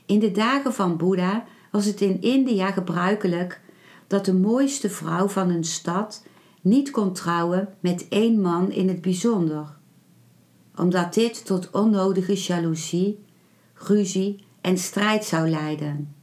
In 0.07 0.19
de 0.19 0.31
dagen 0.31 0.75
van 0.75 0.97
Boeddha 0.97 1.45
was 1.71 1.85
het 1.85 2.01
in 2.01 2.21
India 2.21 2.71
gebruikelijk 2.71 3.61
dat 4.07 4.25
de 4.25 4.35
mooiste 4.35 4.91
vrouw 4.91 5.29
van 5.29 5.51
een 5.51 5.65
stad 5.65 6.23
niet 6.62 6.90
kon 6.90 7.12
trouwen 7.12 7.75
met 7.81 8.09
één 8.09 8.40
man 8.40 8.70
in 8.70 8.88
het 8.88 9.01
bijzonder, 9.01 9.77
omdat 10.77 11.14
dit 11.14 11.44
tot 11.44 11.70
onnodige 11.70 12.35
jaloezie, 12.35 13.25
ruzie 13.75 14.44
en 14.61 14.79
strijd 14.79 15.25
zou 15.25 15.48
leiden. 15.48 16.14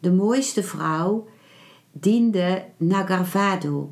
De 0.00 0.12
mooiste 0.12 0.62
vrouw 0.62 1.28
diende 1.92 2.64
Nagarvadu, 2.76 3.86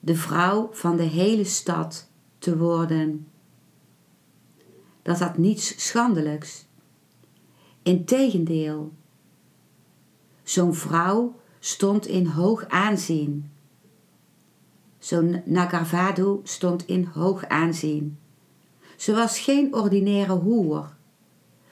de 0.00 0.14
vrouw 0.14 0.68
van 0.72 0.96
de 0.96 1.02
hele 1.02 1.44
stad 1.44 2.10
te 2.38 2.58
worden. 2.58 3.28
Dat 5.02 5.18
had 5.18 5.38
niets 5.38 5.86
schandelijks. 5.86 6.66
Integendeel, 7.82 8.92
zo'n 10.42 10.74
vrouw 10.74 11.40
stond 11.66 12.06
in 12.06 12.26
hoog 12.26 12.68
aanzien. 12.68 13.50
Zo'n 14.98 15.42
Nagarvadu 15.44 16.40
stond 16.42 16.86
in 16.86 17.04
hoog 17.04 17.44
aanzien. 17.44 18.18
Ze 18.96 19.14
was 19.14 19.38
geen 19.38 19.74
ordinaire 19.74 20.32
hoer. 20.32 20.94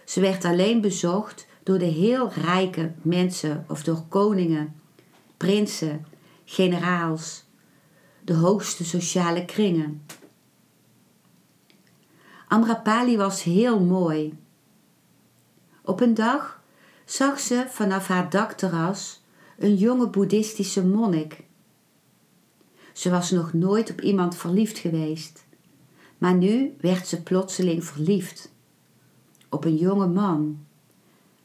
Ze 0.04 0.20
werd 0.20 0.44
alleen 0.44 0.80
bezocht 0.80 1.46
door 1.62 1.78
de 1.78 1.84
heel 1.84 2.32
rijke 2.32 2.92
mensen 3.02 3.64
of 3.68 3.82
door 3.82 4.02
koningen, 4.08 4.74
prinsen, 5.36 6.06
generaals, 6.44 7.44
de 8.24 8.34
hoogste 8.34 8.84
sociale 8.84 9.44
kringen. 9.44 10.06
Amrapali 12.48 13.16
was 13.16 13.42
heel 13.42 13.80
mooi. 13.80 14.38
Op 15.82 16.00
een 16.00 16.14
dag 16.14 16.62
zag 17.04 17.40
ze 17.40 17.64
vanaf 17.68 18.06
haar 18.06 18.30
dakterras 18.30 19.22
een 19.58 19.74
jonge 19.74 20.08
boeddhistische 20.08 20.86
monnik. 20.86 21.44
Ze 22.92 23.10
was 23.10 23.30
nog 23.30 23.52
nooit 23.52 23.90
op 23.90 24.00
iemand 24.00 24.36
verliefd 24.36 24.78
geweest, 24.78 25.46
maar 26.18 26.34
nu 26.34 26.74
werd 26.80 27.06
ze 27.06 27.22
plotseling 27.22 27.84
verliefd 27.84 28.52
op 29.48 29.64
een 29.64 29.76
jonge 29.76 30.06
man, 30.06 30.66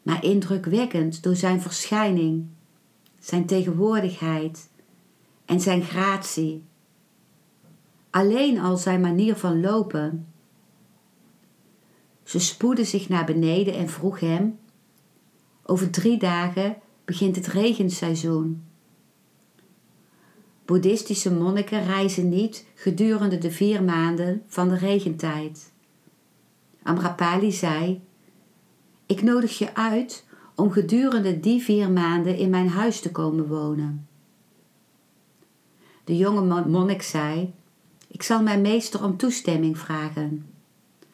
maar 0.01 0.24
indrukwekkend 0.24 1.24
door 1.24 1.36
zijn 1.36 1.62
verschijning, 1.62 2.47
zijn 3.20 3.45
tegenwoordigheid 3.45 4.70
en 5.45 5.60
zijn 5.60 5.84
gratie. 5.84 6.64
Alleen 8.10 8.60
al 8.60 8.78
zijn 8.78 9.01
manier 9.01 9.36
van 9.36 9.62
lopen. 9.62 10.28
Ze 12.24 12.39
spoedde 12.39 12.84
zich 12.84 13.10
naar 13.10 13.26
beneden 13.26 13.74
en 13.74 13.89
vroeg 13.89 14.20
hem: 14.20 14.60
Over 15.64 15.89
drie 15.89 16.18
dagen 16.18 16.78
begint 17.10 17.36
het 17.36 17.47
regenseizoen. 17.47 18.64
Boeddhistische 20.66 21.34
monniken 21.34 21.86
reizen 21.86 22.30
niet 22.30 22.66
gedurende 22.76 23.38
de 23.38 23.51
vier 23.51 23.84
maanden 23.84 24.43
van 24.47 24.70
de 24.70 24.78
regentijd. 24.78 25.72
Amrapali 26.84 27.51
zei: 27.51 28.01
Ik 29.05 29.22
nodig 29.22 29.57
je 29.57 29.76
uit 29.76 30.26
om 30.55 30.72
gedurende 30.72 31.39
die 31.39 31.62
vier 31.62 31.91
maanden 31.91 32.38
in 32.38 32.49
mijn 32.49 32.70
huis 32.70 32.99
te 32.99 33.12
komen 33.12 33.47
wonen. 33.47 34.07
De 36.03 36.18
jonge 36.18 36.66
monnik 36.66 37.01
zei: 37.01 37.53
Ik 38.07 38.24
zal 38.24 38.43
mijn 38.43 38.62
meester 38.62 39.03
om 39.03 39.18
toestemming 39.18 39.78
vragen. 39.78 40.45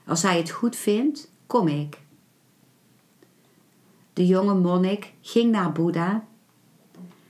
Als 0.06 0.22
hij 0.22 0.38
het 0.38 0.50
goed 0.50 0.76
vindt, 0.76 1.32
kom 1.48 1.68
ik. 1.68 2.04
De 4.16 4.26
jonge 4.26 4.54
monnik 4.54 5.14
ging 5.22 5.52
naar 5.52 5.72
Boeddha, 5.72 6.26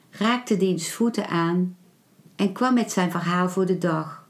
raakte 0.09 0.57
diens 0.57 0.91
voeten 0.91 1.27
aan 1.27 1.77
en 2.35 2.51
kwam 2.51 2.73
met 2.73 2.91
zijn 2.91 3.11
verhaal 3.11 3.49
voor 3.49 3.65
de 3.65 3.77
dag. 3.77 4.27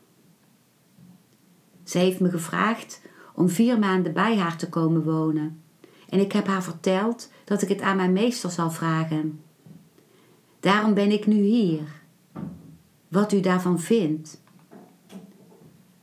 Ze 1.83 1.97
heeft 1.97 2.19
me 2.19 2.29
gevraagd 2.29 3.01
om 3.33 3.49
vier 3.49 3.79
maanden 3.79 4.13
bij 4.13 4.37
haar 4.37 4.57
te 4.57 4.69
komen 4.69 5.03
wonen 5.03 5.61
en 6.09 6.19
ik 6.19 6.31
heb 6.31 6.47
haar 6.47 6.63
verteld 6.63 7.31
dat 7.43 7.61
ik 7.61 7.69
het 7.69 7.81
aan 7.81 7.95
mijn 7.95 8.13
meester 8.13 8.49
zal 8.49 8.71
vragen. 8.71 9.39
Daarom 10.59 10.93
ben 10.93 11.11
ik 11.11 11.27
nu 11.27 11.41
hier. 11.41 12.01
Wat 13.07 13.33
u 13.33 13.39
daarvan 13.39 13.79
vindt. 13.79 14.41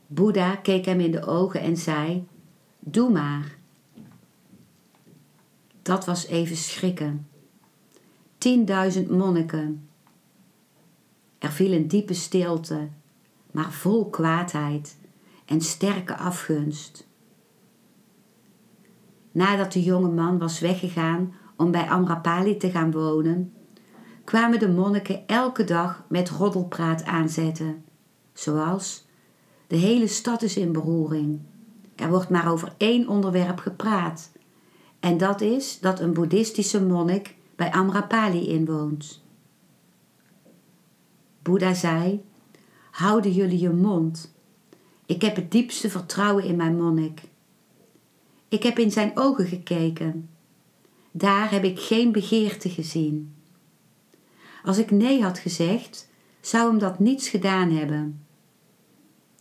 Boeddha 0.07 0.57
keek 0.57 0.85
hem 0.85 1.01
in 1.01 1.11
de 1.11 1.27
ogen 1.27 1.61
en 1.61 1.77
zei: 1.77 2.27
Doe 2.79 3.11
maar. 3.11 3.61
Dat 5.83 6.05
was 6.05 6.27
even 6.27 6.57
schrikken. 6.57 7.29
Tienduizend 8.39 9.11
monniken. 9.11 9.89
Er 11.39 11.51
viel 11.51 11.73
een 11.73 11.89
diepe 11.89 12.15
stilte, 12.15 12.89
maar 13.51 13.73
vol 13.73 14.11
kwaadheid 14.11 14.97
en 15.45 15.61
sterke 15.61 16.17
afgunst. 16.17 17.07
Nadat 19.33 19.73
de 19.73 19.83
jonge 19.83 20.09
man 20.11 20.39
was 20.39 20.61
weggegaan 20.61 21.35
om 21.57 21.71
bij 21.71 21.89
Amrapali 21.89 22.57
te 22.57 22.71
gaan 22.71 22.93
wonen, 22.93 23.53
kwamen 24.25 24.59
de 24.59 24.69
monniken 24.69 25.27
elke 25.27 25.65
dag 25.65 26.05
met 26.09 26.31
roddelpraat 26.31 27.05
aanzetten, 27.05 27.85
zoals 28.33 29.07
de 29.67 29.77
hele 29.77 30.07
stad 30.07 30.43
is 30.43 30.57
in 30.57 30.73
beroering. 30.73 31.41
Er 31.95 32.09
wordt 32.11 32.29
maar 32.29 32.51
over 32.51 32.75
één 32.77 33.09
onderwerp 33.09 33.59
gepraat, 33.59 34.32
en 35.03 35.19
dat 35.19 35.41
is 35.41 35.79
dat 35.81 36.01
een 36.01 36.13
boeddhistische 36.13 36.83
monnik 36.83 37.35
bij 37.57 37.73
Amrapali 37.73 38.49
inwoont. 38.49 39.23
Boeddha 41.43 41.75
zei: 41.75 42.25
Houden 42.91 43.33
jullie 43.33 43.59
je 43.59 43.71
mond. 43.71 44.35
Ik 45.07 45.23
heb 45.23 45.37
het 45.37 45.51
diepste 45.51 45.91
vertrouwen 45.91 46.45
in 46.45 46.57
mijn 46.57 46.77
monnik. 46.77 47.21
Ik 48.49 48.63
heb 48.63 48.79
in 48.79 48.91
zijn 48.91 49.13
ogen 49.15 49.47
gekeken. 49.47 50.29
Daar 51.11 51.51
heb 51.51 51.65
ik 51.65 51.81
geen 51.81 52.13
begeerte 52.13 52.69
gezien. 52.69 53.35
Als 54.65 54.79
ik 54.79 54.91
nee 54.91 55.23
had 55.23 55.39
gezegd, 55.39 56.11
zou 56.41 56.69
hem 56.69 56.79
dat 56.79 56.99
niets 56.99 57.29
gedaan 57.29 57.71
hebben. 57.71 58.25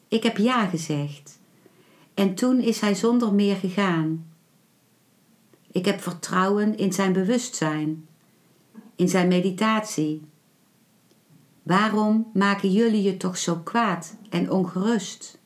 Ik 0.08 0.24
heb 0.24 0.38
ja 0.38 0.66
gezegd. 0.66 1.40
En 2.14 2.36
toen 2.36 2.60
is 2.60 2.80
hij 2.80 2.96
zonder 2.96 3.34
meer 3.34 3.56
gegaan. 3.56 4.31
Ik 5.72 5.86
heb 5.86 6.02
vertrouwen 6.02 6.78
in 6.78 6.94
zijn 6.94 7.14
bewustzijn, 7.14 8.08
in 8.96 9.10
zijn 9.10 9.28
meditatie. 9.28 10.22
Waarom 11.64 12.30
maken 12.34 12.72
jullie 12.72 13.02
je 13.02 13.18
toch 13.18 13.38
zo 13.38 13.56
kwaad 13.56 14.16
en 14.30 14.52
ongerust? 14.52 15.40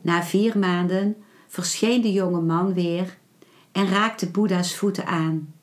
Na 0.00 0.22
vier 0.22 0.58
maanden 0.58 1.16
verscheen 1.46 2.02
de 2.02 2.12
jonge 2.12 2.40
man 2.40 2.74
weer 2.74 3.18
en 3.72 3.88
raakte 3.88 4.30
Boeddha's 4.30 4.76
voeten 4.76 5.06
aan. 5.06 5.54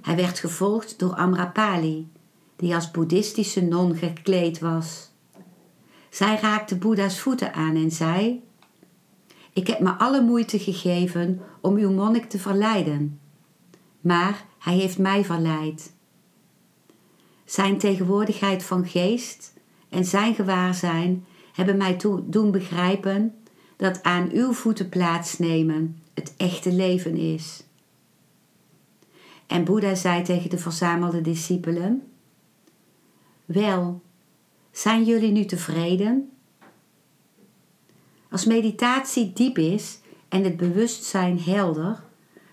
Hij 0.00 0.16
werd 0.16 0.38
gevolgd 0.38 0.98
door 0.98 1.14
Amrapali, 1.14 2.08
die 2.56 2.74
als 2.74 2.90
boeddhistische 2.90 3.60
non 3.60 3.96
gekleed 3.96 4.58
was. 4.58 5.10
Zij 6.10 6.38
raakte 6.40 6.76
Boeddha's 6.76 7.20
voeten 7.20 7.54
aan 7.54 7.76
en 7.76 7.90
zei: 7.90 8.42
Ik 9.52 9.66
heb 9.66 9.80
me 9.80 9.90
alle 9.90 10.22
moeite 10.22 10.58
gegeven 10.58 11.40
om 11.60 11.76
uw 11.76 11.90
monnik 11.90 12.28
te 12.28 12.38
verleiden, 12.38 13.20
maar 14.00 14.44
hij 14.58 14.76
heeft 14.76 14.98
mij 14.98 15.24
verleid. 15.24 15.92
Zijn 17.44 17.78
tegenwoordigheid 17.78 18.62
van 18.62 18.86
geest 18.86 19.54
en 19.88 20.04
zijn 20.04 20.34
gewaarzijn 20.34 21.24
hebben 21.52 21.76
mij 21.76 21.96
doen 22.24 22.50
begrijpen 22.50 23.34
dat 23.76 24.02
aan 24.02 24.30
uw 24.32 24.52
voeten 24.52 24.88
plaatsnemen 24.88 26.02
het 26.14 26.34
echte 26.36 26.72
leven 26.72 27.16
is. 27.16 27.64
En 29.46 29.64
Boeddha 29.64 29.94
zei 29.94 30.22
tegen 30.22 30.50
de 30.50 30.58
verzamelde 30.58 31.20
discipelen: 31.20 32.02
Wel, 33.44 34.02
zijn 34.70 35.04
jullie 35.04 35.32
nu 35.32 35.44
tevreden? 35.44 36.30
Als 38.30 38.44
meditatie 38.44 39.32
diep 39.32 39.58
is 39.58 40.00
en 40.28 40.44
het 40.44 40.56
bewustzijn 40.56 41.40
helder, 41.40 42.02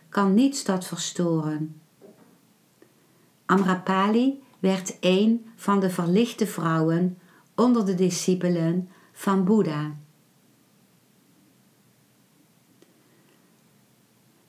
kan 0.10 0.34
niets 0.34 0.64
dat 0.64 0.86
verstoren. 0.86 1.82
Amrapali 3.46 4.44
werd 4.60 4.98
een 5.00 5.52
van 5.56 5.80
de 5.80 5.90
verlichte 5.90 6.48
vrouwen 6.48 7.18
onder 7.56 7.86
de 7.86 7.96
discipelen 7.96 8.90
van 9.12 9.44
Boeddha. 9.44 9.96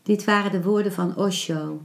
Dit 0.03 0.24
waren 0.24 0.51
de 0.51 0.62
woorden 0.62 0.93
van 0.93 1.16
Osho. 1.16 1.83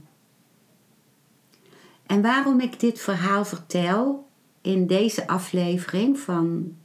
En 2.06 2.22
waarom 2.22 2.60
ik 2.60 2.80
dit 2.80 3.00
verhaal 3.00 3.44
vertel 3.44 4.28
in 4.60 4.86
deze 4.86 5.26
aflevering 5.26 6.18
van, 6.18 6.76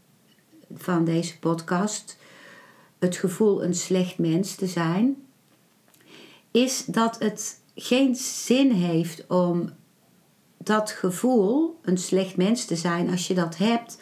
van 0.74 1.06
deze 1.06 1.40
podcast, 1.40 2.19
het 3.00 3.16
gevoel 3.16 3.64
een 3.64 3.76
slecht 3.76 4.18
mens 4.18 4.56
te 4.56 4.68
zijn, 4.68 5.16
is 6.52 6.86
dat 6.86 7.20
het 7.20 7.60
geen 7.76 8.16
zin 8.16 8.72
heeft 8.72 9.28
om 9.28 9.70
dat 10.58 10.92
gevoel, 10.92 11.80
een 11.82 11.98
slecht 11.98 12.38
mens 12.38 12.66
te 12.66 12.76
zijn, 12.76 13.10
als 13.10 13.28
je 13.28 13.34
dat 13.34 13.58
hebt, 13.58 14.02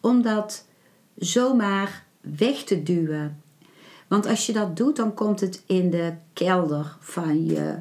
om 0.00 0.22
dat 0.22 0.66
zomaar 1.14 2.04
weg 2.20 2.64
te 2.64 2.82
duwen. 2.82 3.42
Want 4.08 4.26
als 4.26 4.46
je 4.46 4.52
dat 4.52 4.76
doet, 4.76 4.96
dan 4.96 5.14
komt 5.14 5.40
het 5.40 5.62
in 5.66 5.90
de 5.90 6.14
kelder 6.32 6.96
van 7.00 7.44
je 7.44 7.78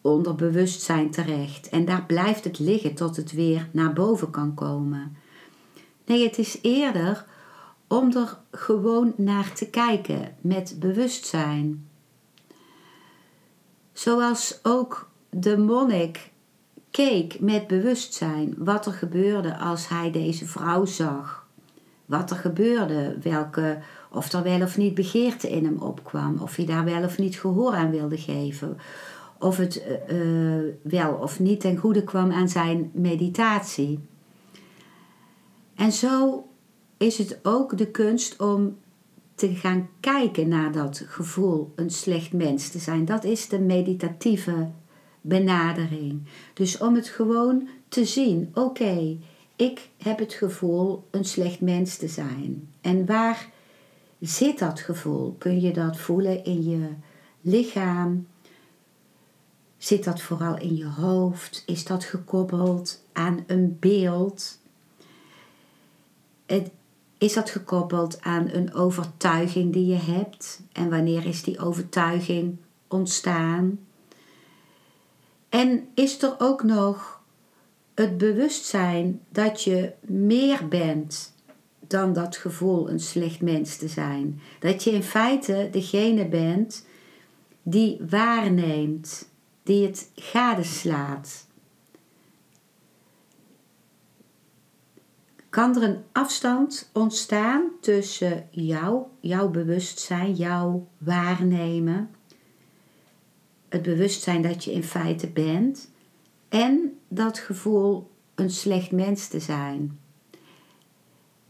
onderbewustzijn 0.00 1.10
terecht. 1.10 1.68
En 1.68 1.84
daar 1.84 2.04
blijft 2.06 2.44
het 2.44 2.58
liggen 2.58 2.94
tot 2.94 3.16
het 3.16 3.32
weer 3.32 3.68
naar 3.70 3.92
boven 3.92 4.30
kan 4.30 4.54
komen. 4.54 5.16
Nee, 6.06 6.24
het 6.24 6.38
is 6.38 6.58
eerder 6.62 7.24
om 7.90 8.16
er 8.16 8.38
gewoon 8.50 9.12
naar 9.16 9.52
te 9.52 9.66
kijken 9.66 10.34
met 10.40 10.76
bewustzijn. 10.78 11.88
Zoals 13.92 14.58
ook 14.62 15.10
de 15.30 15.58
monnik 15.58 16.30
keek 16.90 17.40
met 17.40 17.66
bewustzijn 17.66 18.54
wat 18.58 18.86
er 18.86 18.92
gebeurde 18.92 19.58
als 19.58 19.88
hij 19.88 20.10
deze 20.10 20.46
vrouw 20.46 20.84
zag. 20.84 21.46
Wat 22.06 22.30
er 22.30 22.36
gebeurde, 22.36 23.16
welke, 23.22 23.78
of 24.12 24.32
er 24.32 24.42
wel 24.42 24.62
of 24.62 24.76
niet 24.76 24.94
begeerte 24.94 25.50
in 25.50 25.64
hem 25.64 25.78
opkwam, 25.78 26.38
of 26.38 26.56
hij 26.56 26.66
daar 26.66 26.84
wel 26.84 27.04
of 27.04 27.18
niet 27.18 27.40
gehoor 27.40 27.74
aan 27.74 27.90
wilde 27.90 28.18
geven, 28.18 28.78
of 29.38 29.56
het 29.56 29.84
uh, 30.08 30.72
wel 30.82 31.12
of 31.12 31.40
niet 31.40 31.60
ten 31.60 31.76
goede 31.76 32.04
kwam 32.04 32.32
aan 32.32 32.48
zijn 32.48 32.90
meditatie. 32.94 33.98
En 35.74 35.92
zo 35.92 36.44
is 37.00 37.18
het 37.18 37.38
ook 37.42 37.78
de 37.78 37.86
kunst 37.86 38.40
om 38.40 38.78
te 39.34 39.54
gaan 39.54 39.88
kijken 40.00 40.48
naar 40.48 40.72
dat 40.72 41.02
gevoel 41.06 41.72
een 41.74 41.90
slecht 41.90 42.32
mens 42.32 42.68
te 42.68 42.78
zijn. 42.78 43.04
Dat 43.04 43.24
is 43.24 43.48
de 43.48 43.58
meditatieve 43.58 44.68
benadering. 45.20 46.22
Dus 46.54 46.78
om 46.78 46.94
het 46.94 47.08
gewoon 47.08 47.68
te 47.88 48.04
zien, 48.04 48.50
oké, 48.54 49.18
ik 49.56 49.88
heb 49.96 50.18
het 50.18 50.32
gevoel 50.32 51.04
een 51.10 51.24
slecht 51.24 51.60
mens 51.60 51.96
te 51.96 52.08
zijn. 52.08 52.68
En 52.80 53.06
waar 53.06 53.48
zit 54.18 54.58
dat 54.58 54.80
gevoel? 54.80 55.34
Kun 55.38 55.60
je 55.60 55.72
dat 55.72 55.96
voelen 55.96 56.44
in 56.44 56.70
je 56.70 56.88
lichaam? 57.40 58.26
Zit 59.76 60.04
dat 60.04 60.20
vooral 60.20 60.58
in 60.58 60.76
je 60.76 60.88
hoofd? 60.88 61.62
Is 61.66 61.84
dat 61.84 62.04
gekoppeld 62.04 63.04
aan 63.12 63.44
een 63.46 63.76
beeld? 63.80 64.58
Is 67.20 67.32
dat 67.32 67.50
gekoppeld 67.50 68.20
aan 68.20 68.48
een 68.52 68.74
overtuiging 68.74 69.72
die 69.72 69.86
je 69.86 70.12
hebt? 70.12 70.60
En 70.72 70.90
wanneer 70.90 71.26
is 71.26 71.42
die 71.42 71.58
overtuiging 71.58 72.56
ontstaan? 72.88 73.78
En 75.48 75.88
is 75.94 76.22
er 76.22 76.34
ook 76.38 76.62
nog 76.62 77.20
het 77.94 78.18
bewustzijn 78.18 79.20
dat 79.28 79.62
je 79.62 79.92
meer 80.00 80.68
bent 80.68 81.34
dan 81.86 82.12
dat 82.12 82.36
gevoel 82.36 82.90
een 82.90 83.00
slecht 83.00 83.40
mens 83.40 83.76
te 83.76 83.88
zijn? 83.88 84.40
Dat 84.58 84.84
je 84.84 84.90
in 84.90 85.02
feite 85.02 85.68
degene 85.70 86.28
bent 86.28 86.86
die 87.62 88.00
waarneemt, 88.08 89.28
die 89.62 89.86
het 89.86 90.10
gadeslaat. 90.14 91.46
Kan 95.50 95.76
er 95.76 95.82
een 95.82 96.02
afstand 96.12 96.90
ontstaan 96.92 97.62
tussen 97.80 98.46
jou, 98.50 99.02
jouw 99.20 99.48
bewustzijn, 99.48 100.34
jouw 100.34 100.88
waarnemen, 100.98 102.10
het 103.68 103.82
bewustzijn 103.82 104.42
dat 104.42 104.64
je 104.64 104.72
in 104.72 104.84
feite 104.84 105.28
bent 105.28 105.90
en 106.48 106.98
dat 107.08 107.38
gevoel 107.38 108.10
een 108.34 108.50
slecht 108.50 108.90
mens 108.90 109.28
te 109.28 109.40
zijn? 109.40 109.98